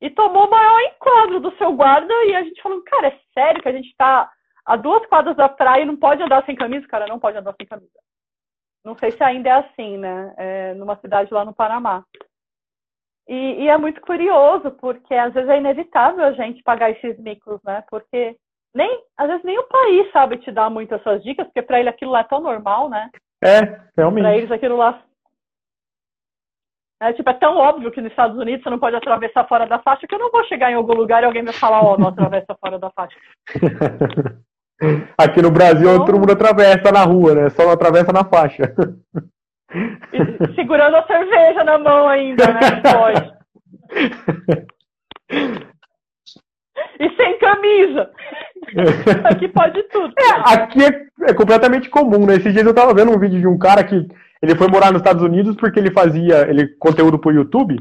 [0.00, 3.62] E tomou o maior enquadro do seu guarda e a gente falou, cara, é sério
[3.62, 4.30] que a gente tá
[4.66, 6.86] a duas quadras da praia e não pode andar sem camisa?
[6.88, 7.98] Cara não pode andar sem camisa.
[8.84, 10.34] Não sei se ainda é assim, né?
[10.36, 12.04] É, numa cidade lá no Panamá.
[13.28, 17.60] E, e, é muito curioso, porque às vezes é inevitável a gente pagar esses micos,
[17.64, 17.82] né?
[17.90, 18.36] Porque
[18.72, 21.88] nem, às vezes nem o país sabe te dar muito essas dicas, porque para ele
[21.88, 23.10] aquilo lá é tão normal, né?
[23.42, 24.22] É, realmente.
[24.22, 25.02] Para eles aquilo lá.
[27.02, 29.80] É, tipo, é tão óbvio que nos Estados Unidos você não pode atravessar fora da
[29.80, 31.98] faixa que eu não vou chegar em algum lugar e alguém vai falar, ó, oh,
[31.98, 33.18] não atravessa fora da faixa.
[35.18, 36.04] Aqui no Brasil então...
[36.04, 37.50] todo mundo atravessa na rua, né?
[37.50, 38.74] Só não atravessa na faixa.
[40.12, 42.82] E, segurando a cerveja na mão ainda, né?
[42.92, 43.36] Pode.
[46.98, 48.10] E sem camisa.
[49.24, 50.12] Aqui pode tudo.
[50.18, 52.36] É, aqui é, é, completamente comum, né?
[52.36, 54.06] Esses dias eu tava vendo um vídeo de um cara que
[54.42, 57.78] ele foi morar nos Estados Unidos porque ele fazia ele, conteúdo pro YouTube.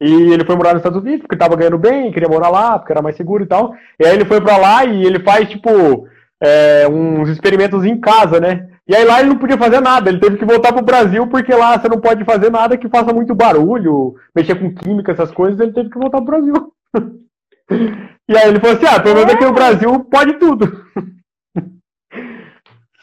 [0.00, 2.92] E ele foi morar nos Estados Unidos porque tava ganhando bem, queria morar lá, porque
[2.92, 3.74] era mais seguro e tal.
[3.98, 6.06] E aí ele foi pra lá e ele faz, tipo,
[6.42, 8.68] é, uns experimentos em casa, né?
[8.88, 11.54] E aí lá ele não podia fazer nada, ele teve que voltar pro Brasil porque
[11.54, 15.60] lá você não pode fazer nada que faça muito barulho, mexer com química, essas coisas,
[15.60, 16.72] ele teve que voltar pro Brasil.
[18.28, 20.66] e aí ele falou assim, ah, pelo menos aqui no Brasil pode tudo.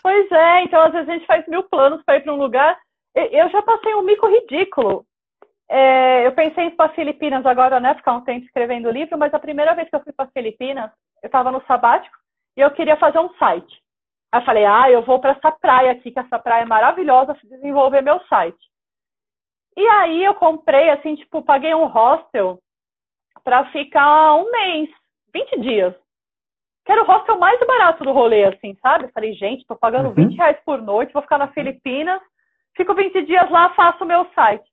[0.02, 2.78] Pois é, então às vezes a gente faz mil planos para ir para um lugar.
[3.13, 5.06] Eu já passei um mico ridículo.
[5.69, 7.93] É, eu pensei em ir para Filipinas agora, né?
[7.95, 11.28] Ficar um tempo escrevendo livro, mas a primeira vez que eu fui para Filipinas, eu
[11.28, 12.15] estava no sabático
[12.58, 13.82] e eu queria fazer um site.
[14.32, 17.38] Aí eu falei, ah, eu vou para essa praia aqui, que essa praia é maravilhosa,
[17.43, 18.58] desenvolver meu site.
[19.78, 22.60] E aí eu comprei, assim, tipo, paguei um hostel
[23.43, 24.89] para ficar um mês,
[25.34, 25.96] 20 dias.
[26.84, 29.06] Que era o hostel mais barato do rolê, assim, sabe?
[29.06, 30.15] Eu falei, gente, tô pagando uhum.
[30.15, 32.20] 20 reais por noite, vou ficar na Filipinas,
[32.76, 34.67] fico 20 dias lá, faço o meu site.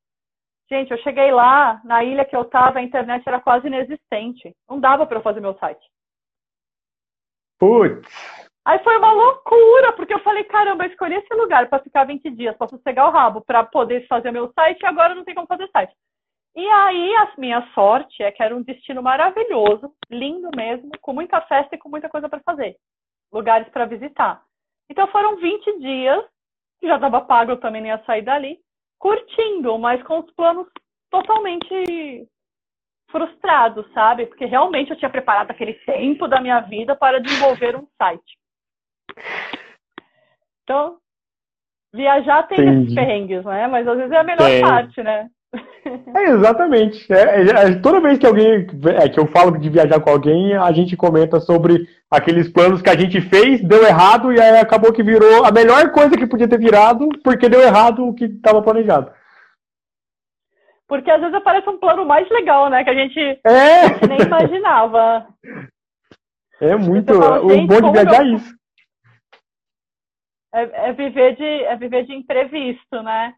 [0.71, 4.57] Gente, eu cheguei lá, na ilha que eu tava, a internet era quase inexistente.
[4.69, 5.85] Não dava para eu fazer meu site.
[7.59, 8.09] Putz.
[8.65, 12.31] Aí foi uma loucura, porque eu falei, caramba, eu escolhi esse lugar para ficar 20
[12.31, 15.47] dias, para sossegar o rabo, para poder fazer meu site, e agora não tem como
[15.47, 15.95] fazer site.
[16.57, 21.41] E aí, a minha sorte é que era um destino maravilhoso, lindo mesmo, com muita
[21.43, 22.77] festa e com muita coisa para fazer.
[23.31, 24.43] Lugares para visitar.
[24.89, 26.25] Então foram 20 dias,
[26.83, 28.59] já estava pago, eu também nem ia sair dali,
[28.99, 30.67] curtindo, mas com os planos
[31.11, 32.29] totalmente
[33.15, 34.27] frustrados, sabe?
[34.27, 38.37] Porque realmente eu tinha preparado aquele tempo da minha vida para desenvolver um site.
[40.65, 40.97] Então,
[41.95, 42.83] viajar tem Entendi.
[42.83, 43.69] esses perrengues, né?
[43.69, 44.61] Mas às vezes é a melhor é.
[44.61, 45.29] parte, né?
[46.17, 47.13] É, exatamente.
[47.13, 48.67] É, é, é, toda vez que alguém
[49.01, 52.91] é, que eu falo de viajar com alguém, a gente comenta sobre aqueles planos que
[52.91, 56.49] a gente fez, deu errado, e aí acabou que virou a melhor coisa que podia
[56.49, 59.13] ter virado, porque deu errado o que estava planejado.
[60.95, 62.85] Porque às vezes aparece um plano mais legal, né?
[62.85, 63.81] Que a gente, é.
[63.81, 65.27] a gente nem imaginava.
[66.61, 67.13] É muito.
[67.13, 68.55] Fala, o bom de viajar é isso.
[70.55, 73.35] É, é, viver de, é viver de imprevisto, né?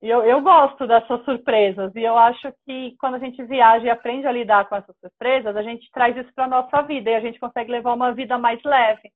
[0.00, 1.94] E eu, eu gosto dessas surpresas.
[1.94, 5.54] E eu acho que quando a gente viaja e aprende a lidar com essas surpresas,
[5.54, 8.38] a gente traz isso para a nossa vida e a gente consegue levar uma vida
[8.38, 9.12] mais leve,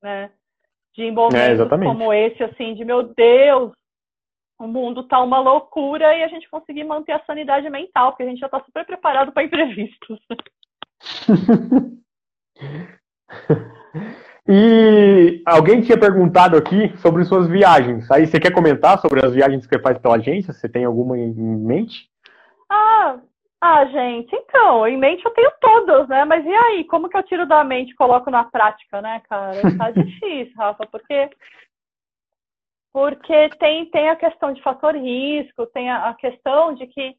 [0.00, 0.30] né?
[0.96, 3.72] De momentos é, como esse, assim, de meu Deus,
[4.58, 8.26] o mundo tá uma loucura e a gente conseguir manter a sanidade mental, porque a
[8.26, 10.18] gente já está super preparado para imprevistos.
[14.48, 18.10] e alguém tinha perguntado aqui sobre suas viagens.
[18.10, 20.52] Aí você quer comentar sobre as viagens que você faz pela agência?
[20.52, 22.08] Você tem alguma em mente?
[22.70, 23.18] Ah,
[23.66, 26.22] ah, gente, então, em mente eu tenho todas, né?
[26.26, 29.58] Mas e aí, como que eu tiro da mente e coloco na prática, né, cara?
[29.78, 31.30] Tá difícil, Rafa, porque
[32.94, 37.16] porque tem, tem a questão de fator risco, tem a, a questão de que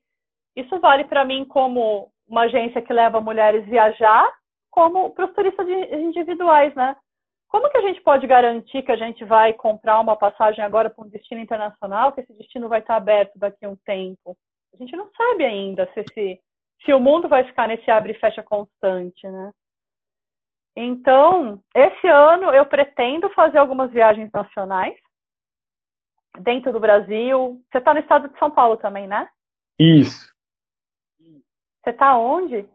[0.55, 4.25] isso vale para mim como uma agência que leva mulheres viajar,
[4.71, 6.95] como para os turistas individuais, né?
[7.49, 11.03] Como que a gente pode garantir que a gente vai comprar uma passagem agora para
[11.03, 14.35] um destino internacional, que esse destino vai estar aberto daqui a um tempo?
[14.73, 16.39] A gente não sabe ainda se, se,
[16.85, 19.51] se o mundo vai ficar nesse abre e fecha constante, né?
[20.73, 24.95] Então, esse ano eu pretendo fazer algumas viagens nacionais,
[26.39, 27.61] dentro do Brasil.
[27.71, 29.27] Você está no estado de São Paulo também, né?
[29.79, 30.33] Isso.
[31.83, 32.67] Você está onde?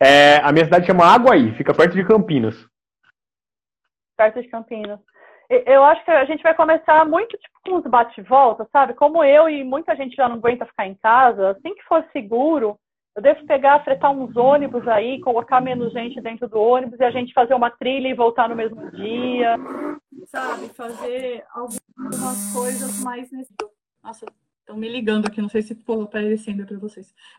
[0.00, 2.54] É, a minha cidade chama Aguaí, fica perto de Campinas.
[4.16, 5.00] Perto de Campinas.
[5.48, 8.94] Eu acho que a gente vai começar muito tipo, com os bate-volta, sabe?
[8.94, 12.78] Como eu e muita gente já não aguenta ficar em casa, assim que for seguro,
[13.14, 17.10] eu devo pegar, fretar uns ônibus aí, colocar menos gente dentro do ônibus e a
[17.10, 19.56] gente fazer uma trilha e voltar no mesmo dia.
[20.26, 20.68] Sabe?
[20.70, 23.52] Fazer algumas coisas mais nesse.
[24.02, 24.24] Nossa,
[24.60, 27.14] estão me ligando aqui, não sei se for aparecendo para vocês.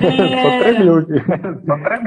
[0.00, 0.74] é,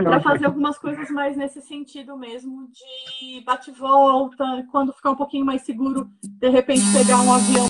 [0.04, 5.64] para fazer algumas coisas mais nesse sentido mesmo, de bate-volta, quando ficar um pouquinho mais
[5.64, 7.68] seguro, de repente pegar um avião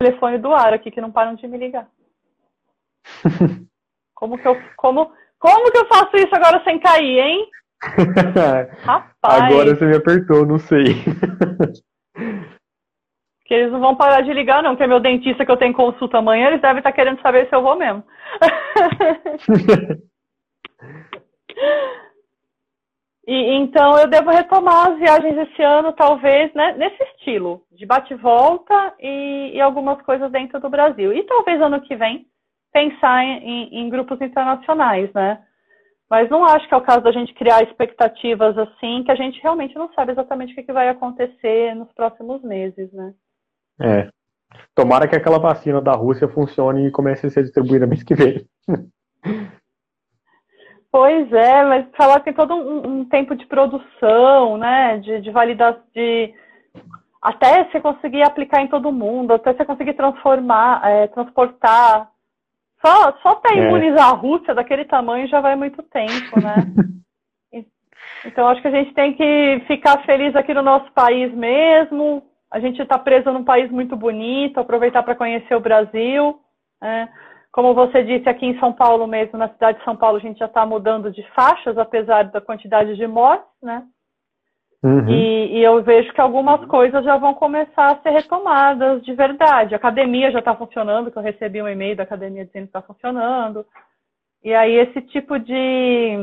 [0.00, 1.88] Telefone do ar aqui que não param de me ligar.
[4.14, 7.50] como que eu como como que eu faço isso agora sem cair, hein?
[8.82, 9.52] Rapaz.
[9.52, 10.84] Agora você me apertou, não sei.
[13.46, 16.16] Que eles não vão parar de ligar, não, porque meu dentista que eu tenho consulta
[16.16, 18.02] amanhã, eles devem estar querendo saber se eu vou mesmo.
[23.26, 28.94] E, então eu devo retomar as viagens esse ano, talvez, né, nesse estilo, de bate-volta
[29.00, 31.12] e, e, algumas coisas dentro do Brasil.
[31.12, 32.26] E talvez ano que vem
[32.72, 35.42] pensar em, em, grupos internacionais, né?
[36.10, 39.40] Mas não acho que é o caso da gente criar expectativas assim, que a gente
[39.40, 43.14] realmente não sabe exatamente o que, que vai acontecer nos próximos meses, né?
[43.80, 44.08] É.
[44.74, 48.46] Tomara que aquela vacina da Rússia funcione e comece a ser distribuída mês que vem.
[50.94, 54.98] Pois é, mas falar que tem todo um, um, tempo de produção, né?
[54.98, 56.32] De, de validação, de
[57.20, 62.08] até você conseguir aplicar em todo mundo, até você conseguir transformar, é, transportar.
[62.80, 63.66] Só, só até é.
[63.66, 66.54] imunizar a Rússia daquele tamanho já vai muito tempo, né?
[68.24, 72.60] então acho que a gente tem que ficar feliz aqui no nosso país mesmo, a
[72.60, 76.38] gente está preso num país muito bonito, aproveitar para conhecer o Brasil.
[76.80, 77.08] Né?
[77.54, 80.40] Como você disse, aqui em São Paulo mesmo, na cidade de São Paulo, a gente
[80.40, 83.84] já está mudando de faixas, apesar da quantidade de mortes, né?
[84.82, 85.08] Uhum.
[85.08, 89.72] E, e, eu vejo que algumas coisas já vão começar a ser retomadas de verdade.
[89.72, 92.82] A academia já está funcionando, que eu recebi um e-mail da academia dizendo que está
[92.82, 93.64] funcionando.
[94.42, 96.16] E aí esse tipo de,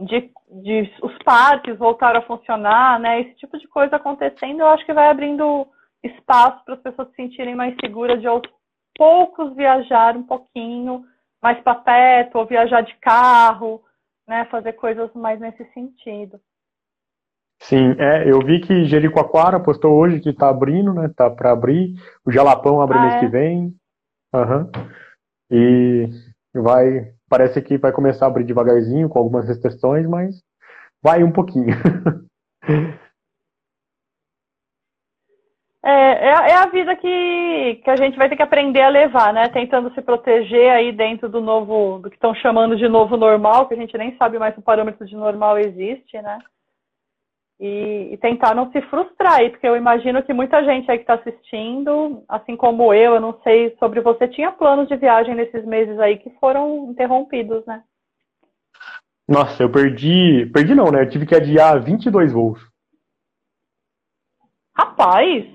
[0.00, 0.28] de,
[0.64, 3.20] de, os parques voltaram a funcionar, né?
[3.20, 5.68] Esse tipo de coisa acontecendo, eu acho que vai abrindo
[6.02, 8.42] espaço para as pessoas se sentirem mais seguras de aos
[9.00, 11.06] poucos viajar um pouquinho
[11.42, 13.82] mais para perto, ou viajar de carro,
[14.28, 14.44] né?
[14.50, 16.38] Fazer coisas mais nesse sentido.
[17.62, 21.10] Sim, é, eu vi que Jericoacoara postou hoje que está abrindo, né?
[21.16, 21.94] Tá para abrir.
[22.26, 23.20] O Jalapão abre ah, mês é?
[23.20, 23.74] que vem.
[24.34, 24.70] Uhum.
[25.50, 26.08] E
[26.54, 30.42] vai parece que vai começar a abrir devagarzinho, com algumas restrições, mas
[31.02, 31.74] vai um pouquinho.
[35.82, 39.32] É, é, é, a vida que, que a gente vai ter que aprender a levar,
[39.32, 39.48] né?
[39.48, 43.74] Tentando se proteger aí dentro do novo, do que estão chamando de novo normal, que
[43.74, 46.38] a gente nem sabe mais se o parâmetro de normal existe, né?
[47.60, 51.02] e, e, tentar não se frustrar aí, porque eu imagino que muita gente aí que
[51.02, 55.62] está assistindo, assim como eu, eu não sei sobre você, tinha planos de viagem nesses
[55.66, 57.82] meses aí que foram interrompidos, né?
[59.28, 60.50] Nossa, eu perdi.
[60.52, 61.02] Perdi não, né?
[61.02, 62.58] Eu tive que adiar 22 voos.
[64.74, 65.46] Rapaz!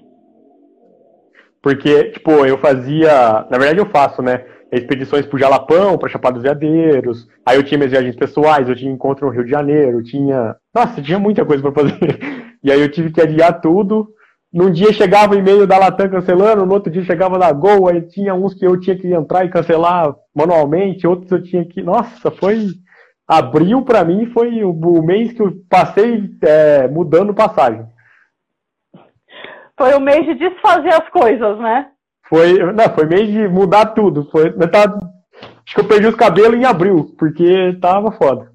[1.66, 3.48] Porque, tipo, eu fazia.
[3.50, 4.46] Na verdade, eu faço, né?
[4.72, 7.28] expedições pro Jalapão, para Chapada dos Veadeiros.
[7.44, 10.56] Aí eu tinha minhas viagens pessoais, eu tinha encontro no Rio de Janeiro, tinha.
[10.72, 12.20] Nossa, tinha muita coisa para fazer.
[12.64, 14.08] E aí eu tive que adiar tudo.
[14.52, 18.02] Num dia chegava o e-mail da Latam cancelando, no outro dia chegava da Gol, aí
[18.02, 21.82] tinha uns que eu tinha que entrar e cancelar manualmente, outros eu tinha que.
[21.82, 22.70] Nossa, foi.
[23.28, 27.86] Abril para mim foi o, mês que eu passei é, mudando passagem.
[29.78, 31.88] Foi o mês de desfazer as coisas, né?
[32.28, 34.28] Foi, não, foi mês de mudar tudo.
[34.32, 35.00] Foi, eu tava,
[35.66, 38.52] acho que eu perdi os cabelos em abril, porque tava foda.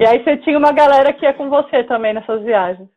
[0.00, 2.88] E aí você tinha uma galera que ia com você também nessas viagens.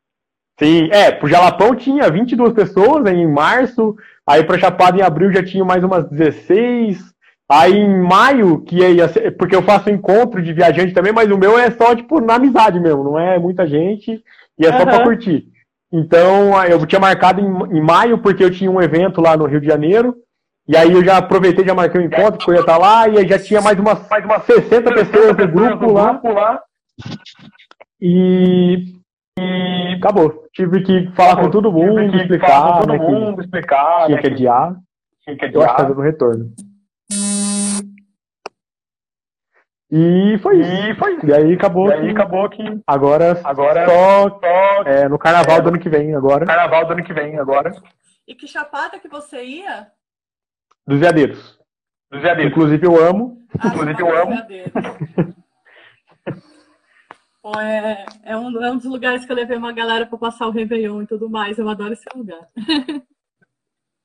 [0.57, 3.95] Sim, é, pro Jalapão tinha 22 pessoas em março,
[4.25, 6.97] aí pra Chapada em abril já tinha mais umas 16,
[7.49, 11.37] aí em maio, que ia ser, porque eu faço encontro de viajante também, mas o
[11.37, 14.23] meu é só, tipo, na amizade mesmo, não é muita gente,
[14.57, 14.85] e é só uhum.
[14.85, 15.45] pra curtir.
[15.97, 19.61] Então, eu tinha marcado em, em, maio, porque eu tinha um evento lá no Rio
[19.61, 20.13] de Janeiro.
[20.67, 23.17] E aí eu já aproveitei, já marquei um encontro, porque eu ia estar lá, e
[23.17, 26.19] aí já tinha mais umas, mais umas 60 pessoas no grupo lá.
[26.21, 26.61] lá.
[28.01, 28.93] E,
[29.39, 30.43] e acabou.
[30.53, 32.73] Tive que falar com todo mundo, explicar.
[32.73, 34.05] Com todo né, mundo, explicar.
[34.07, 34.75] Tinha né, que adiar.
[35.23, 35.61] Tinha que adiar.
[35.61, 36.51] Eu acho que tá dando retorno.
[39.97, 40.69] E foi isso.
[40.69, 41.25] E, foi isso.
[41.25, 45.59] e aí acabou, e aí que, acabou que agora, agora só, só é, no carnaval
[45.59, 46.45] é, do ano que vem agora.
[46.45, 47.71] Carnaval do ano que vem agora.
[48.27, 49.87] E que chapada que você ia?
[50.85, 51.57] Dos veadeiros.
[52.11, 52.51] Dos veadeiros.
[52.51, 53.47] Inclusive eu amo.
[53.57, 54.35] Ah, Inclusive eu amo.
[57.41, 60.47] Pô, é, é, um, é um dos lugares que eu levei uma galera para passar
[60.47, 61.57] o Réveillon e tudo mais.
[61.57, 62.45] Eu adoro esse lugar.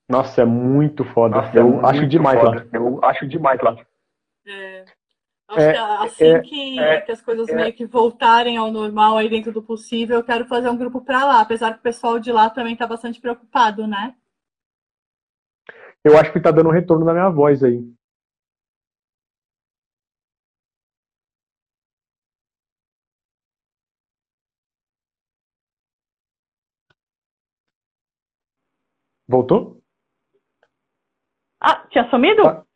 [0.09, 1.35] Nossa, é muito foda.
[1.35, 2.59] Nossa, eu é acho demais foda.
[2.59, 2.67] lá.
[2.73, 3.77] Eu acho demais lá.
[4.47, 4.80] É.
[5.51, 7.55] Acho é, que assim é, que, é, que, as coisas é.
[7.55, 11.25] meio que voltarem ao normal aí dentro do possível, eu quero fazer um grupo para
[11.25, 14.15] lá, apesar que o pessoal de lá também está bastante preocupado, né?
[16.05, 17.83] Eu acho que está dando um retorno na minha voz aí.
[29.29, 29.83] Voltou?
[31.61, 32.43] Ah, tinha sumido?
[32.43, 32.70] Tá.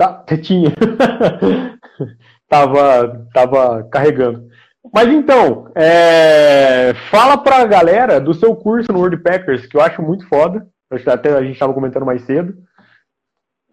[0.00, 0.70] Tá, tinha.
[2.48, 4.48] tava, tava carregando.
[4.94, 10.26] Mas então, é, fala pra galera do seu curso no Wordpackers, que eu acho muito
[10.26, 10.66] foda.
[11.06, 12.54] Até a gente estava comentando mais cedo.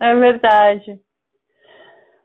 [0.01, 0.99] É verdade.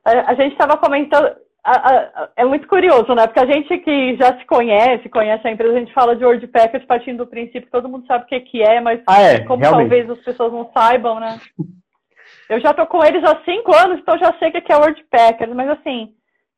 [0.05, 1.37] A, a gente estava comentando.
[1.63, 3.29] A, a, é muito curioso, né?
[3.29, 6.85] Porque a gente que já se conhece, conhece a empresa, a gente fala de WordPackers
[6.87, 9.63] partindo do princípio que todo mundo sabe o que, que é, mas ah, é, como
[9.63, 9.89] realmente.
[9.91, 11.39] talvez as pessoas não saibam, né?
[12.49, 15.55] Eu já tô com eles há cinco anos, então já sei o que é WordPackers,
[15.55, 16.15] mas assim,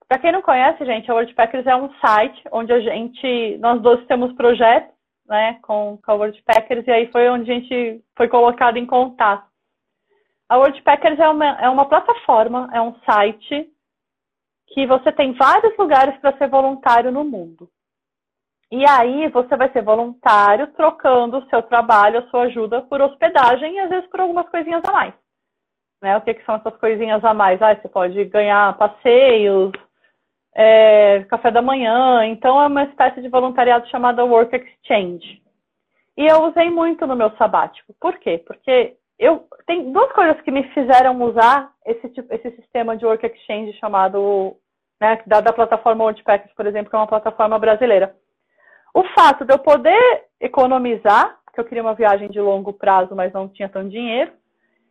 [0.08, 4.04] para quem não conhece, gente, a WordPackers é um site onde a gente, nós dois
[4.06, 4.92] temos projetos,
[5.26, 9.46] né, com, com a WordPackers, e aí foi onde a gente foi colocado em contato.
[10.48, 13.70] A WordPackers é uma, é uma plataforma, é um site
[14.68, 17.68] que você tem vários lugares para ser voluntário no mundo.
[18.70, 23.74] E aí você vai ser voluntário trocando o seu trabalho, a sua ajuda por hospedagem
[23.74, 25.14] e às vezes por algumas coisinhas a mais.
[26.04, 26.14] Né?
[26.18, 27.62] O que, que são essas coisinhas a mais?
[27.62, 29.72] Ah, você pode ganhar passeios,
[30.54, 32.26] é, café da manhã.
[32.26, 35.42] Então, é uma espécie de voluntariado chamada Work Exchange.
[36.14, 37.94] E eu usei muito no meu sabático.
[37.98, 38.36] Por quê?
[38.46, 43.24] Porque eu tem duas coisas que me fizeram usar esse, tipo, esse sistema de Work
[43.24, 44.54] Exchange chamado
[45.00, 48.14] né, da, da plataforma WordPackers, por exemplo, que é uma plataforma brasileira.
[48.92, 53.32] O fato de eu poder economizar, porque eu queria uma viagem de longo prazo, mas
[53.32, 54.30] não tinha tanto dinheiro,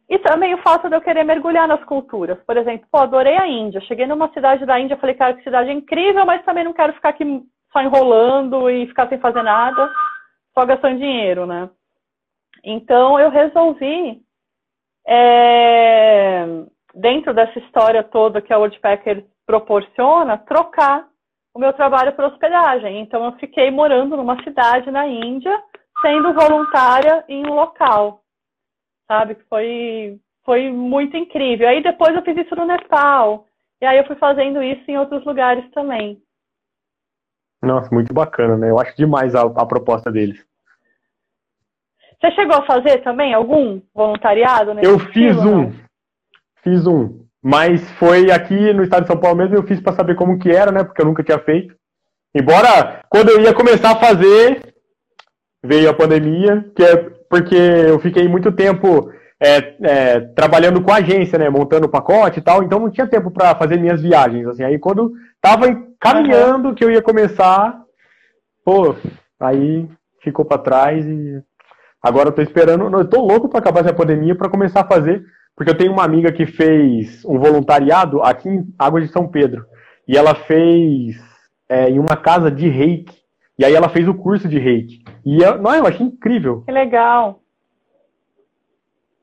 [0.10, 2.38] e também o fato de eu querer mergulhar nas culturas.
[2.46, 3.82] Por exemplo, pô, adorei a Índia.
[3.82, 7.10] Cheguei numa cidade da Índia, falei, cara, que cidade incrível, mas também não quero ficar
[7.10, 7.24] aqui
[7.72, 9.90] só enrolando e ficar sem fazer nada,
[10.54, 11.70] só gastando dinheiro, né?
[12.64, 14.22] Então eu resolvi,
[15.08, 16.46] é,
[16.94, 21.08] dentro dessa história toda que a Woodpecker proporciona, trocar
[21.54, 23.00] o meu trabalho por hospedagem.
[23.00, 25.62] Então eu fiquei morando numa cidade na Índia,
[26.02, 28.23] sendo voluntária em um local
[29.08, 29.38] sabe?
[29.50, 31.68] Foi, foi muito incrível.
[31.68, 33.48] Aí depois eu fiz isso no Nepal.
[33.82, 36.22] E aí eu fui fazendo isso em outros lugares também.
[37.62, 38.70] Nossa, muito bacana, né?
[38.70, 40.46] Eu acho demais a, a proposta deles.
[42.20, 44.72] Você chegou a fazer também algum voluntariado?
[44.80, 45.62] eu fiz estilo, um.
[45.64, 45.74] Não?
[46.64, 47.24] Fiz um.
[47.42, 50.50] Mas foi aqui no estado de São Paulo mesmo, eu fiz para saber como que
[50.50, 50.84] era, né?
[50.84, 51.76] Porque eu nunca tinha feito.
[52.34, 54.74] Embora, quando eu ia começar a fazer,
[55.62, 59.12] veio a pandemia, que é porque eu fiquei muito tempo
[59.42, 63.08] é, é, trabalhando com a agência, né, montando o pacote e tal, então não tinha
[63.08, 65.12] tempo para fazer minhas viagens, assim, aí quando
[65.42, 65.66] tava
[66.00, 66.76] caminhando uhum.
[66.76, 67.82] que eu ia começar,
[68.64, 68.96] pô,
[69.40, 69.90] aí
[70.22, 71.42] ficou para trás e
[72.04, 75.24] agora eu tô esperando, eu tô louco para acabar essa pandemia para começar a fazer,
[75.56, 79.66] porque eu tenho uma amiga que fez um voluntariado aqui em Águas de São Pedro,
[80.08, 81.16] e ela fez
[81.68, 83.23] é, em uma casa de reiki,
[83.58, 85.04] e aí ela fez o curso de reiki.
[85.26, 86.64] E eu, não, eu achei incrível.
[86.66, 87.40] Que legal.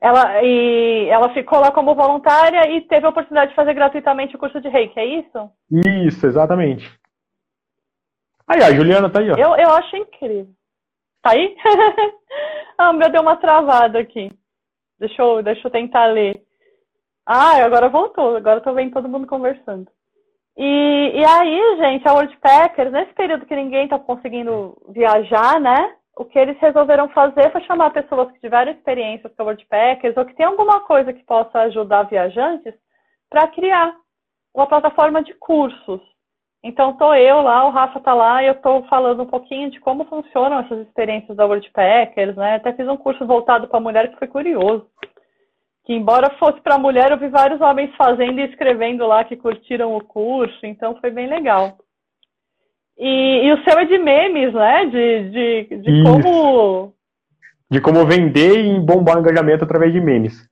[0.01, 4.39] Ela, e ela ficou lá como voluntária e teve a oportunidade de fazer gratuitamente o
[4.39, 5.51] curso de reiki, é isso?
[6.07, 6.91] Isso, exatamente.
[8.47, 9.35] Aí, a Juliana tá aí, ó.
[9.37, 10.49] Eu, eu acho incrível.
[11.23, 11.55] Tá aí?
[12.79, 14.33] ah, meu, deu uma travada aqui.
[14.99, 16.43] Deixa eu, deixa eu tentar ler.
[17.27, 18.37] Ah, agora voltou.
[18.37, 19.91] Agora eu tô vendo todo mundo conversando.
[20.57, 25.95] E, e aí, gente, a Worldpackers, nesse período que ninguém está conseguindo viajar, né?
[26.17, 30.25] O que eles resolveram fazer foi chamar pessoas que tiveram experiências com a Worldpackers ou
[30.25, 32.75] que tem alguma coisa que possa ajudar viajantes
[33.31, 33.95] para criar
[34.55, 36.01] uma plataforma de cursos.
[36.63, 39.81] Então, tô eu lá, o Rafa tá lá e eu tô falando um pouquinho de
[39.81, 42.57] como funcionam essas experiências da Worldpackers, né?
[42.57, 44.87] Até fiz um curso voltado para mulher que foi curioso
[45.91, 49.97] que embora fosse para mulher, eu vi vários homens fazendo e escrevendo lá que curtiram
[49.97, 51.79] o curso, então foi bem legal.
[52.97, 54.87] E, e o seu é de memes, né?
[54.87, 56.95] De, de, de como.
[57.69, 60.49] De como vender e bombar o engajamento através de memes.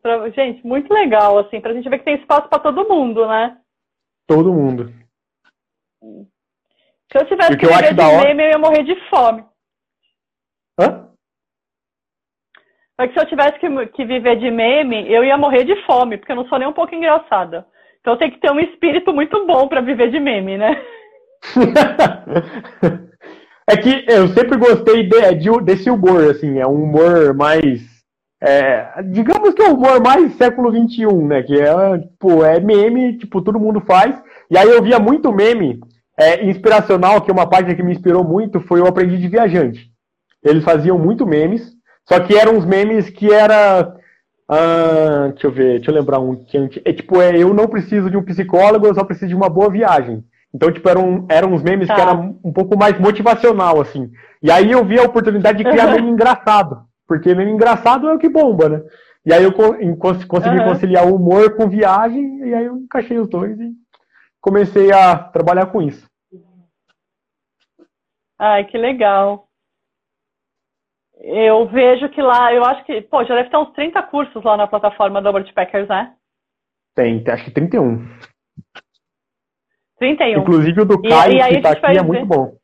[0.00, 3.58] Pra, gente, muito legal, assim, pra gente ver que tem espaço para todo mundo, né?
[4.26, 4.90] Todo mundo.
[6.00, 8.26] Se eu tivesse que, que viver de hora...
[8.26, 9.44] meme, eu ia morrer de fome.
[10.80, 11.05] Hã?
[12.98, 16.16] Mas que se eu tivesse que, que viver de meme, eu ia morrer de fome,
[16.16, 17.66] porque eu não sou nem um pouco engraçada.
[18.00, 20.80] Então tem que ter um espírito muito bom para viver de meme, né?
[23.68, 27.84] é que eu sempre gostei de, de, desse humor, assim, é um humor mais.
[28.42, 31.42] É, digamos que é um humor mais século XXI, né?
[31.42, 34.18] Que é, tipo, é meme, tipo, todo mundo faz.
[34.50, 35.80] E aí eu via muito meme
[36.18, 39.90] é, inspiracional, que uma página que me inspirou muito foi o Aprendi de Viajante.
[40.42, 41.75] Eles faziam muito memes
[42.08, 43.94] só que eram uns memes que era.
[44.48, 46.44] Ah, deixa eu ver, deixa eu lembrar um.
[46.44, 49.48] Que é tipo, é, eu não preciso de um psicólogo, eu só preciso de uma
[49.48, 50.24] boa viagem.
[50.54, 51.94] Então, tipo, eram, eram uns memes tá.
[51.94, 54.10] que eram um pouco mais motivacional, assim.
[54.42, 55.94] E aí eu vi a oportunidade de criar uhum.
[55.94, 56.86] meme engraçado.
[57.06, 58.82] Porque meme engraçado é o que bomba, né?
[59.24, 60.64] E aí eu consegui uhum.
[60.64, 63.72] conciliar o humor com viagem, e aí eu encaixei os dois e
[64.40, 66.08] comecei a trabalhar com isso.
[68.38, 69.45] Ai, que legal.
[71.18, 74.56] Eu vejo que lá, eu acho que, pô, já deve ter uns 30 cursos lá
[74.56, 76.14] na plataforma do Robert Packers, né?
[76.94, 78.06] Tem, acho que 31.
[79.98, 80.40] 31.
[80.40, 82.56] Inclusive o do Caio, e, e que está aqui, é muito bom.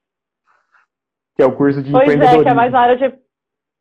[1.34, 2.36] Que é o curso de pois empreendedorismo.
[2.36, 3.18] Pois é, que é mais na área de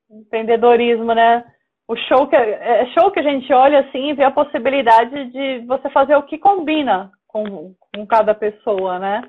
[0.09, 1.43] empreendedorismo, né?
[1.87, 5.31] O show que, é, é show que a gente olha assim e vê a possibilidade
[5.31, 9.21] de você fazer o que combina com, com cada pessoa, né?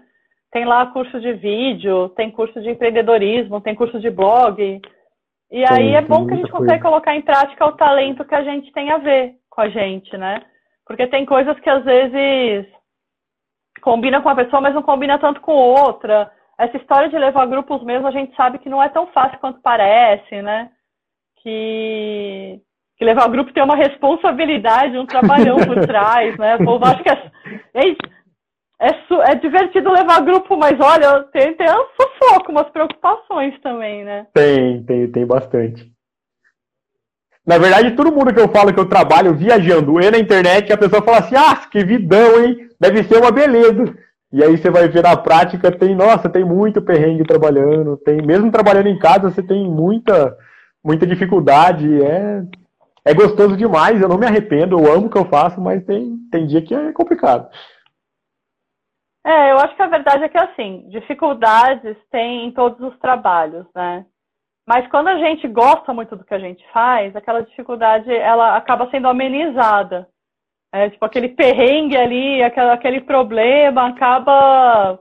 [0.53, 4.80] Tem lá curso de vídeo, tem curso de empreendedorismo, tem curso de blog.
[5.53, 6.82] E aí é bom que a gente consegue coisa.
[6.82, 10.40] colocar em prática o talento que a gente tem a ver com a gente, né?
[10.86, 12.66] Porque tem coisas que às vezes
[13.82, 16.32] combina com uma pessoa, mas não combina tanto com outra.
[16.59, 19.61] Essa história de levar grupos mesmo, a gente sabe que não é tão fácil quanto
[19.61, 20.70] parece, né?
[21.42, 22.59] Que,
[22.96, 26.57] que levar grupo tem uma responsabilidade, um trabalhão por trás, né?
[26.57, 27.82] O povo acha que é,
[28.83, 34.26] é, é, divertido levar grupo, mas olha, tem, tem um sufoco, umas preocupações também, né?
[34.35, 35.93] Tem, tem, tem bastante.
[37.47, 40.76] Na verdade, todo mundo que eu falo que eu trabalho viajando e na internet, a
[40.76, 42.68] pessoa fala assim: ah, que vidão, hein?
[42.80, 43.97] Deve ser uma beleza.
[44.33, 48.51] E aí você vai ver na prática, tem, nossa, tem muito perrengue trabalhando, tem, mesmo
[48.51, 50.35] trabalhando em casa, você tem muita,
[50.83, 52.43] muita dificuldade, é,
[53.05, 56.16] é gostoso demais, eu não me arrependo, eu amo o que eu faço, mas tem,
[56.30, 57.47] tem dia que é complicado.
[59.25, 63.66] É, eu acho que a verdade é que assim, dificuldades tem em todos os trabalhos,
[63.75, 64.05] né?
[64.66, 68.89] Mas quando a gente gosta muito do que a gente faz, aquela dificuldade ela acaba
[68.91, 70.09] sendo amenizada.
[70.75, 74.99] É, tipo, aquele perrengue ali, aquela, aquele problema acaba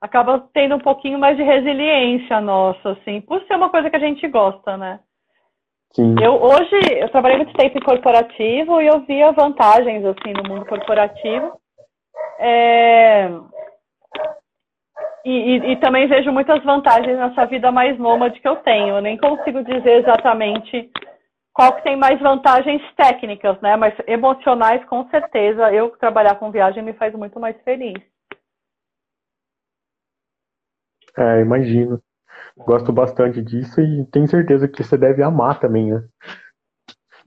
[0.00, 4.00] acaba tendo um pouquinho mais de resiliência nossa, assim, por ser uma coisa que a
[4.00, 5.00] gente gosta, né?
[5.92, 6.14] Sim.
[6.22, 10.64] Eu hoje eu trabalhei muito tempo em corporativo e eu via vantagens assim no mundo
[10.64, 11.59] corporativo.
[12.42, 13.28] É,
[15.24, 18.96] e, e, e, também vejo muitas vantagens nessa vida mais nômade que eu tenho.
[18.96, 20.90] Eu nem consigo dizer exatamente
[21.52, 23.76] qual que tem mais vantagens técnicas, né?
[23.76, 28.02] Mas emocionais, com certeza, eu trabalhar com viagem me faz muito mais feliz.
[31.18, 32.00] É, imagino.
[32.56, 36.02] Gosto bastante disso e tenho certeza que você deve amar também, né?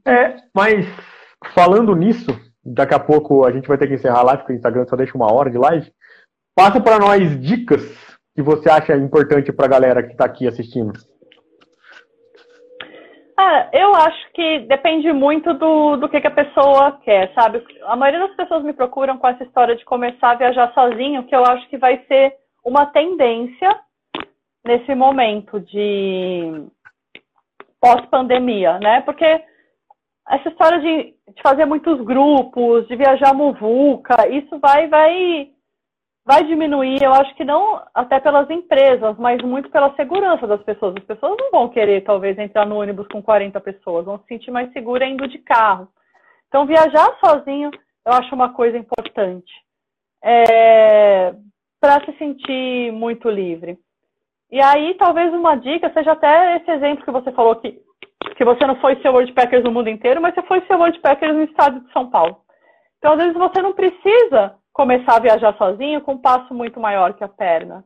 [0.06, 0.86] É, mas
[1.54, 2.32] falando nisso,
[2.66, 4.96] daqui a pouco a gente vai ter que encerrar a live, porque o Instagram só
[4.96, 5.92] deixa uma hora de live.
[6.56, 7.82] Passa para nós dicas
[8.36, 10.94] que você acha importante para a galera que está aqui assistindo.
[13.38, 17.64] Ah, eu acho que depende muito do, do que, que, a pessoa quer, sabe?
[17.84, 21.36] A maioria das pessoas me procuram com essa história de começar a viajar sozinho, que
[21.36, 23.76] eu acho que vai ser uma tendência
[24.66, 26.64] nesse momento de
[27.82, 29.02] pós-pandemia, né?
[29.02, 29.44] Porque
[30.30, 35.50] essa história de, de, fazer muitos grupos, de viajar muvuca, isso vai, vai
[36.26, 40.96] vai diminuir, eu acho que não até pelas empresas, mas muito pela segurança das pessoas.
[40.98, 44.50] As pessoas não vão querer, talvez, entrar no ônibus com 40 pessoas, vão se sentir
[44.50, 45.90] mais segura indo de carro.
[46.48, 47.70] Então, viajar sozinho,
[48.06, 49.52] eu acho uma coisa importante.
[50.24, 51.34] É,
[51.82, 53.78] para se sentir muito livre.
[54.50, 57.82] E aí, talvez uma dica seja até esse exemplo que você falou que,
[58.36, 61.44] que você não foi ser Worldpackers no mundo inteiro, mas você foi ser Worldpackers no
[61.44, 62.38] estado de São Paulo.
[62.98, 67.14] Então, às vezes, você não precisa começar a viajar sozinho com um passo muito maior
[67.14, 67.84] que a perna,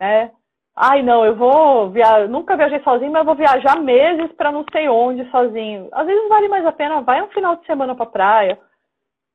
[0.00, 0.30] né?
[0.76, 4.88] Ai, não, eu vou viajar, nunca viajei sozinho, mas vou viajar meses para não sei
[4.88, 5.88] onde sozinho.
[5.90, 8.58] Às vezes vale mais a pena, vai um final de semana para praia,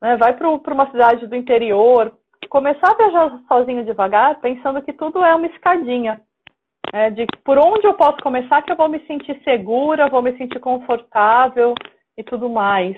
[0.00, 0.16] né?
[0.16, 2.12] Vai para uma cidade do interior,
[2.48, 6.20] começar a viajar sozinho devagar, pensando que tudo é uma escadinha.
[6.94, 7.10] Né?
[7.10, 10.60] De por onde eu posso começar que eu vou me sentir segura, vou me sentir
[10.60, 11.74] confortável
[12.16, 12.96] e tudo mais.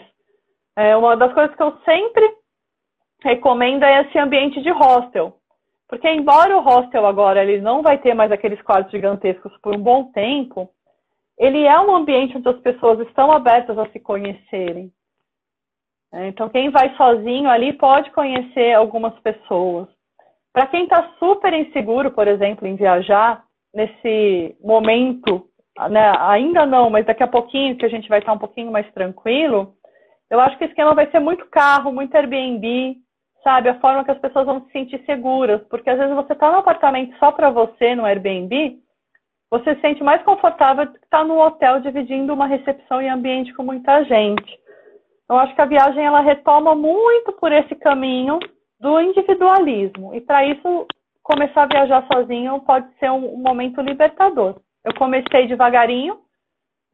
[0.76, 2.36] É uma das coisas que eu sempre
[3.22, 5.38] recomenda esse ambiente de hostel.
[5.88, 9.82] Porque embora o hostel agora ele não vai ter mais aqueles quartos gigantescos por um
[9.82, 10.68] bom tempo,
[11.38, 14.92] ele é um ambiente onde as pessoas estão abertas a se conhecerem.
[16.12, 19.88] É, então, quem vai sozinho ali pode conhecer algumas pessoas.
[20.52, 23.45] Para quem está super inseguro, por exemplo, em viajar,
[23.76, 25.46] nesse momento,
[25.90, 28.90] né, ainda não, mas daqui a pouquinho que a gente vai estar um pouquinho mais
[28.92, 29.74] tranquilo,
[30.30, 32.96] eu acho que o esquema vai ser muito carro, muito Airbnb,
[33.44, 33.68] sabe?
[33.68, 35.60] A forma que as pessoas vão se sentir seguras.
[35.68, 38.78] Porque às vezes você está no apartamento só para você, no Airbnb,
[39.50, 43.08] você se sente mais confortável do que estar tá no hotel dividindo uma recepção e
[43.08, 44.58] ambiente com muita gente.
[45.24, 48.38] Então, acho que a viagem ela retoma muito por esse caminho
[48.80, 50.14] do individualismo.
[50.14, 50.86] E para isso,
[51.26, 54.60] começar a viajar sozinho pode ser um, um momento libertador.
[54.84, 56.20] Eu comecei devagarinho,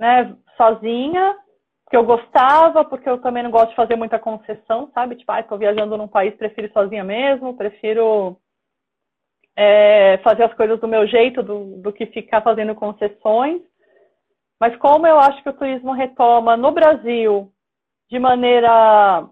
[0.01, 1.37] né, sozinha,
[1.85, 5.17] porque eu gostava, porque eu também não gosto de fazer muita concessão, sabe?
[5.17, 8.39] Tipo, ah, tô viajando num país, prefiro ir sozinha mesmo, prefiro
[9.55, 13.61] é, fazer as coisas do meu jeito do, do que ficar fazendo concessões.
[14.59, 17.53] Mas como eu acho que o turismo retoma no Brasil
[18.11, 19.29] de maneira.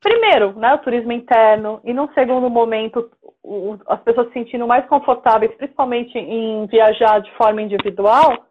[0.00, 3.10] Primeiro, né, o turismo interno, e num segundo momento,
[3.42, 8.46] o, as pessoas se sentindo mais confortáveis, principalmente em viajar de forma individual,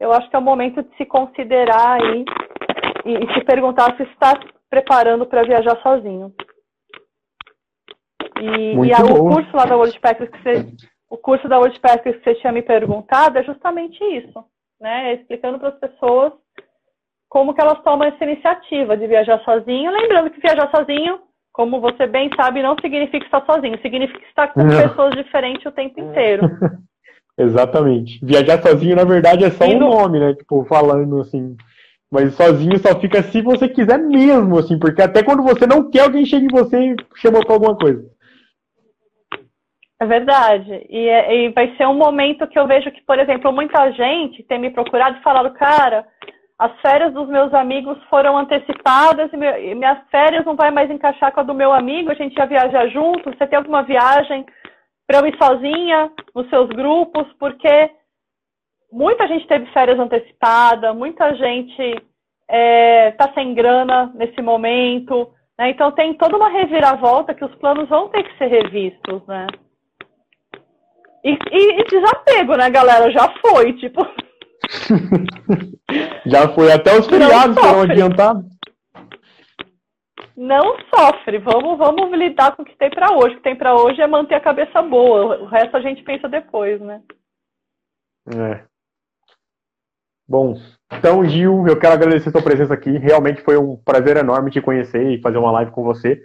[0.00, 2.24] eu acho que é o momento de se considerar aí
[3.04, 4.32] e, e se perguntar se está
[4.68, 6.32] preparando para viajar sozinho.
[8.40, 10.66] E, e a, o curso lá da World Packers que você,
[11.10, 14.44] o curso da World Packers que você tinha me perguntado é justamente isso,
[14.80, 15.14] né?
[15.14, 16.32] Explicando para as pessoas
[17.30, 19.92] como que elas tomam essa iniciativa de viajar sozinho.
[19.92, 21.20] Lembrando que viajar sozinho,
[21.52, 24.76] como você bem sabe, não significa estar sozinho, significa estar com não.
[24.76, 26.50] pessoas diferentes o tempo inteiro.
[27.38, 28.18] Exatamente.
[28.22, 29.86] Viajar sozinho, na verdade, é só Indo...
[29.86, 30.34] um nome, né?
[30.34, 31.56] Tipo, falando assim.
[32.10, 36.00] Mas sozinho só fica se você quiser mesmo, assim, porque até quando você não quer,
[36.00, 38.04] alguém chega em você e chama pra alguma coisa.
[40.00, 40.84] É verdade.
[40.90, 44.42] E, é, e, vai ser um momento que eu vejo que, por exemplo, muita gente
[44.42, 46.04] tem me procurado e falado, cara,
[46.60, 51.40] as férias dos meus amigos foram antecipadas e, minhas férias não vai mais encaixar com
[51.40, 54.44] a do meu amigo, a gente ia viajar junto, você tem alguma viagem
[55.06, 57.90] para eu ir sozinha nos seus grupos, porque
[58.92, 62.02] muita gente teve férias antecipadas, muita gente está
[62.50, 65.70] é, tá sem grana nesse momento, né?
[65.70, 69.46] Então tem toda uma reviravolta que os planos vão ter que ser revistos, né?
[71.24, 73.10] E, e, e desapego, né, galera?
[73.10, 74.06] Já foi, tipo.
[76.26, 78.44] Já foi até os feriados foram adiantados.
[80.36, 81.38] Não sofre.
[81.38, 83.34] Vamos, vamos lidar com o que tem para hoje.
[83.34, 85.38] O que tem para hoje é manter a cabeça boa.
[85.38, 87.02] O resto a gente pensa depois, né?
[88.34, 88.64] É.
[90.26, 90.54] Bom,
[90.92, 92.90] então, Gil, eu quero agradecer sua presença aqui.
[92.90, 96.22] Realmente foi um prazer enorme te conhecer e fazer uma live com você.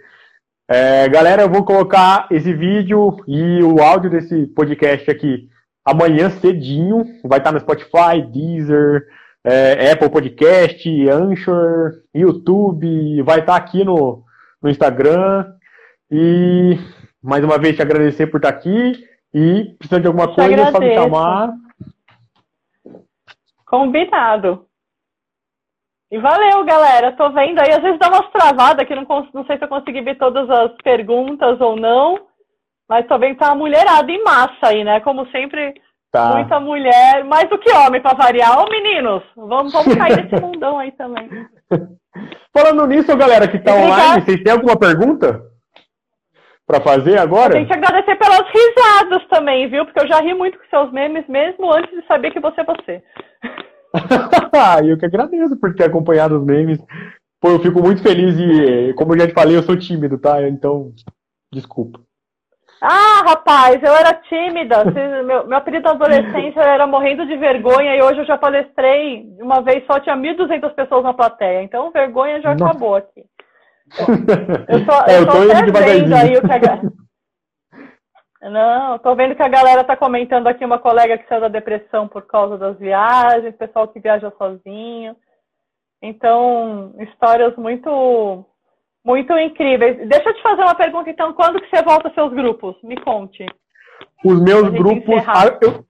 [0.68, 5.48] É, galera, eu vou colocar esse vídeo e o áudio desse podcast aqui
[5.86, 7.04] amanhã cedinho.
[7.24, 9.06] Vai estar no Spotify, Deezer,
[9.44, 13.22] é, Apple Podcast, Anchor, YouTube.
[13.22, 14.24] Vai estar aqui no,
[14.60, 15.54] no Instagram.
[16.10, 16.76] E
[17.22, 19.04] mais uma vez te agradecer por estar aqui.
[19.32, 21.52] E precisando de alguma coisa, é só me chamar.
[23.64, 24.66] Combinado.
[26.10, 27.12] E valeu, galera.
[27.12, 30.00] Tô vendo aí, às vezes dá umas travadas que não, não sei se eu consegui
[30.02, 32.25] ver todas as perguntas ou não.
[32.88, 35.00] Mas que tá uma mulherada em massa aí, né?
[35.00, 35.74] Como sempre,
[36.12, 36.34] tá.
[36.34, 38.60] muita mulher, mais do que homem para variar.
[38.60, 41.28] Ô, meninos, vamos, vamos cair nesse mundão aí também.
[42.56, 45.42] Falando nisso, galera que tá online, vocês têm alguma pergunta?
[46.66, 47.52] para fazer agora?
[47.52, 49.84] Tem que agradecer pelas risadas também, viu?
[49.84, 52.64] Porque eu já ri muito com seus memes, mesmo antes de saber que você é
[52.64, 53.02] você.
[54.84, 56.78] eu que agradeço por ter acompanhado os memes.
[57.40, 60.46] Pô, eu fico muito feliz e, como eu já te falei, eu sou tímido, tá?
[60.48, 60.92] Então,
[61.52, 62.00] desculpa.
[62.80, 64.84] Ah, rapaz, eu era tímida.
[64.84, 69.62] Meu, meu apelido na adolescência era morrendo de vergonha e hoje eu já palestrei uma
[69.62, 71.62] vez só, tinha 1.200 pessoas na plateia.
[71.62, 72.64] Então, vergonha já Nossa.
[72.64, 73.24] acabou aqui.
[74.68, 78.50] Eu, tô, é, eu, eu tô, tô até vendo aí o que a...
[78.50, 82.08] Não, tô vendo que a galera tá comentando aqui uma colega que saiu da depressão
[82.08, 85.16] por causa das viagens, pessoal que viaja sozinho.
[86.02, 88.44] Então, histórias muito
[89.06, 89.96] muito incríveis.
[90.08, 92.76] Deixa eu te fazer uma pergunta, então, quando que você volta aos seus grupos?
[92.82, 93.46] Me conte.
[94.24, 95.22] Os meus grupos.
[95.62, 95.84] Eu,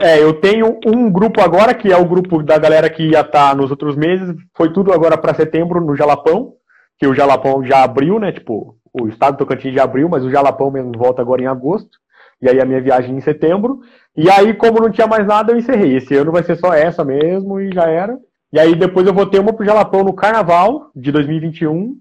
[0.00, 3.50] é, eu tenho um grupo agora, que é o grupo da galera que ia estar
[3.50, 4.34] tá nos outros meses.
[4.56, 6.54] Foi tudo agora para setembro no Jalapão,
[6.98, 8.32] que o Jalapão já abriu, né?
[8.32, 11.98] Tipo, o estado do Tocantins já abriu, mas o Jalapão mesmo volta agora em agosto.
[12.40, 13.80] E aí a minha viagem em setembro.
[14.16, 15.96] E aí, como não tinha mais nada, eu encerrei.
[15.96, 18.18] Esse ano vai ser só essa mesmo e já era.
[18.52, 21.96] E aí depois eu vou ter uma pro Jalapão no Carnaval de 2021.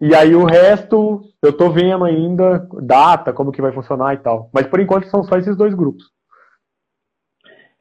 [0.00, 4.50] E aí o resto eu tô vendo ainda, data, como que vai funcionar e tal.
[4.52, 6.04] Mas por enquanto são só esses dois grupos.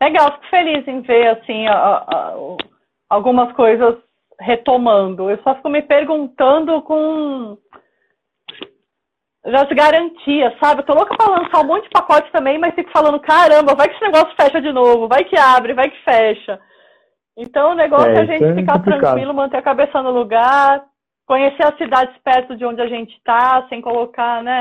[0.01, 2.35] Legal, fico feliz em ver assim a, a,
[3.09, 3.95] algumas coisas
[4.39, 5.29] retomando.
[5.29, 7.57] Eu só fico me perguntando com
[9.45, 10.81] as garantias, sabe?
[10.81, 13.87] Eu tô louca pra lançar um monte de pacote também, mas fico falando, caramba, vai
[13.87, 16.59] que esse negócio fecha de novo, vai que abre, vai que fecha.
[17.37, 19.01] Então o negócio é, é a gente é ficar complicado.
[19.01, 20.83] tranquilo, manter a cabeça no lugar,
[21.25, 24.59] conhecer as cidades perto de onde a gente tá, sem colocar, né?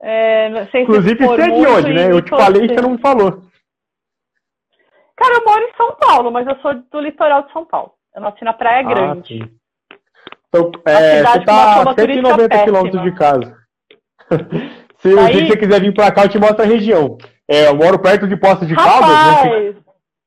[0.00, 2.10] É, sem Inclusive, você é de onde, né?
[2.10, 3.42] Eu te falei e você não falou.
[5.16, 7.92] Cara, eu moro em São Paulo, mas eu sou do litoral de São Paulo.
[8.14, 9.38] Eu nasci na Praia ah, Grande.
[9.38, 9.50] Sim.
[10.48, 13.56] Então, é, você tá a 190 quilômetros de casa.
[14.98, 17.18] Se que você quiser vir pra cá, eu te mostro a região.
[17.48, 19.74] É, eu moro perto de Poços de Caldas, né?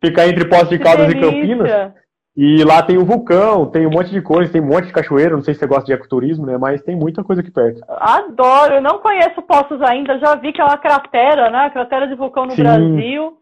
[0.04, 1.94] Fica entre Poços de Caldas e Campinas.
[2.42, 5.36] E lá tem o vulcão, tem um monte de coisa, tem um monte de cachoeira.
[5.36, 6.58] Não sei se você gosta de ecoturismo, né?
[6.58, 7.82] Mas tem muita coisa aqui perto.
[7.90, 11.70] Adoro, eu não conheço Poços ainda, já vi que é uma cratera, né?
[11.70, 12.64] Cratera de vulcão no Sim.
[12.64, 13.38] Brasil.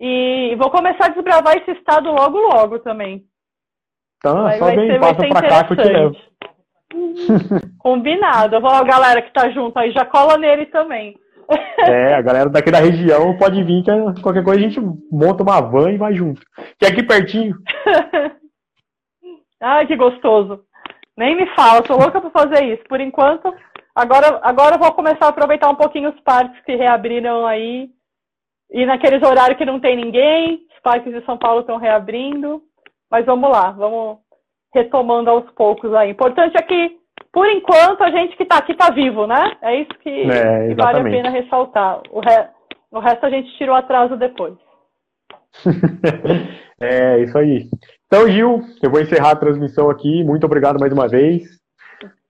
[0.00, 3.22] E vou começar a desbravar esse estado logo, logo também.
[4.16, 6.16] Então, vai, só vai vem, ser, passa pra cá que eu te levo.
[7.78, 8.58] Combinado.
[8.62, 11.18] Vou, a galera que tá junto aí já cola nele também.
[11.78, 14.80] É, a galera daqui da região pode vir, que qualquer coisa a gente
[15.10, 16.40] monta uma van e vai junto.
[16.78, 17.56] Que é aqui pertinho.
[19.60, 20.64] Ai, que gostoso.
[21.16, 22.82] Nem me fala, tô louca pra fazer isso.
[22.88, 23.52] Por enquanto,
[23.94, 27.90] agora, agora eu vou começar a aproveitar um pouquinho os parques que reabriram aí.
[28.70, 32.62] E naqueles horários que não tem ninguém, os parques de São Paulo estão reabrindo.
[33.10, 34.18] Mas vamos lá, vamos
[34.74, 36.10] retomando aos poucos aí.
[36.10, 37.01] Importante é que
[37.32, 39.56] por enquanto, a gente que está aqui está vivo, né?
[39.62, 42.02] É isso que, é, que, vale a pena ressaltar.
[42.10, 42.48] O, re...
[42.90, 44.54] o resto a gente tira o atraso depois.
[46.78, 47.68] é, isso aí.
[48.06, 50.22] Então, Gil, eu vou encerrar a transmissão aqui.
[50.22, 51.44] Muito obrigado mais uma vez.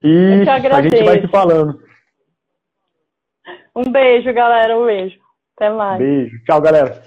[0.01, 1.77] E a gente vai se falando.
[3.75, 4.77] Um beijo, galera.
[4.77, 5.19] Um beijo.
[5.57, 5.97] Até mais.
[5.97, 6.43] Beijo.
[6.45, 7.01] Tchau, galera.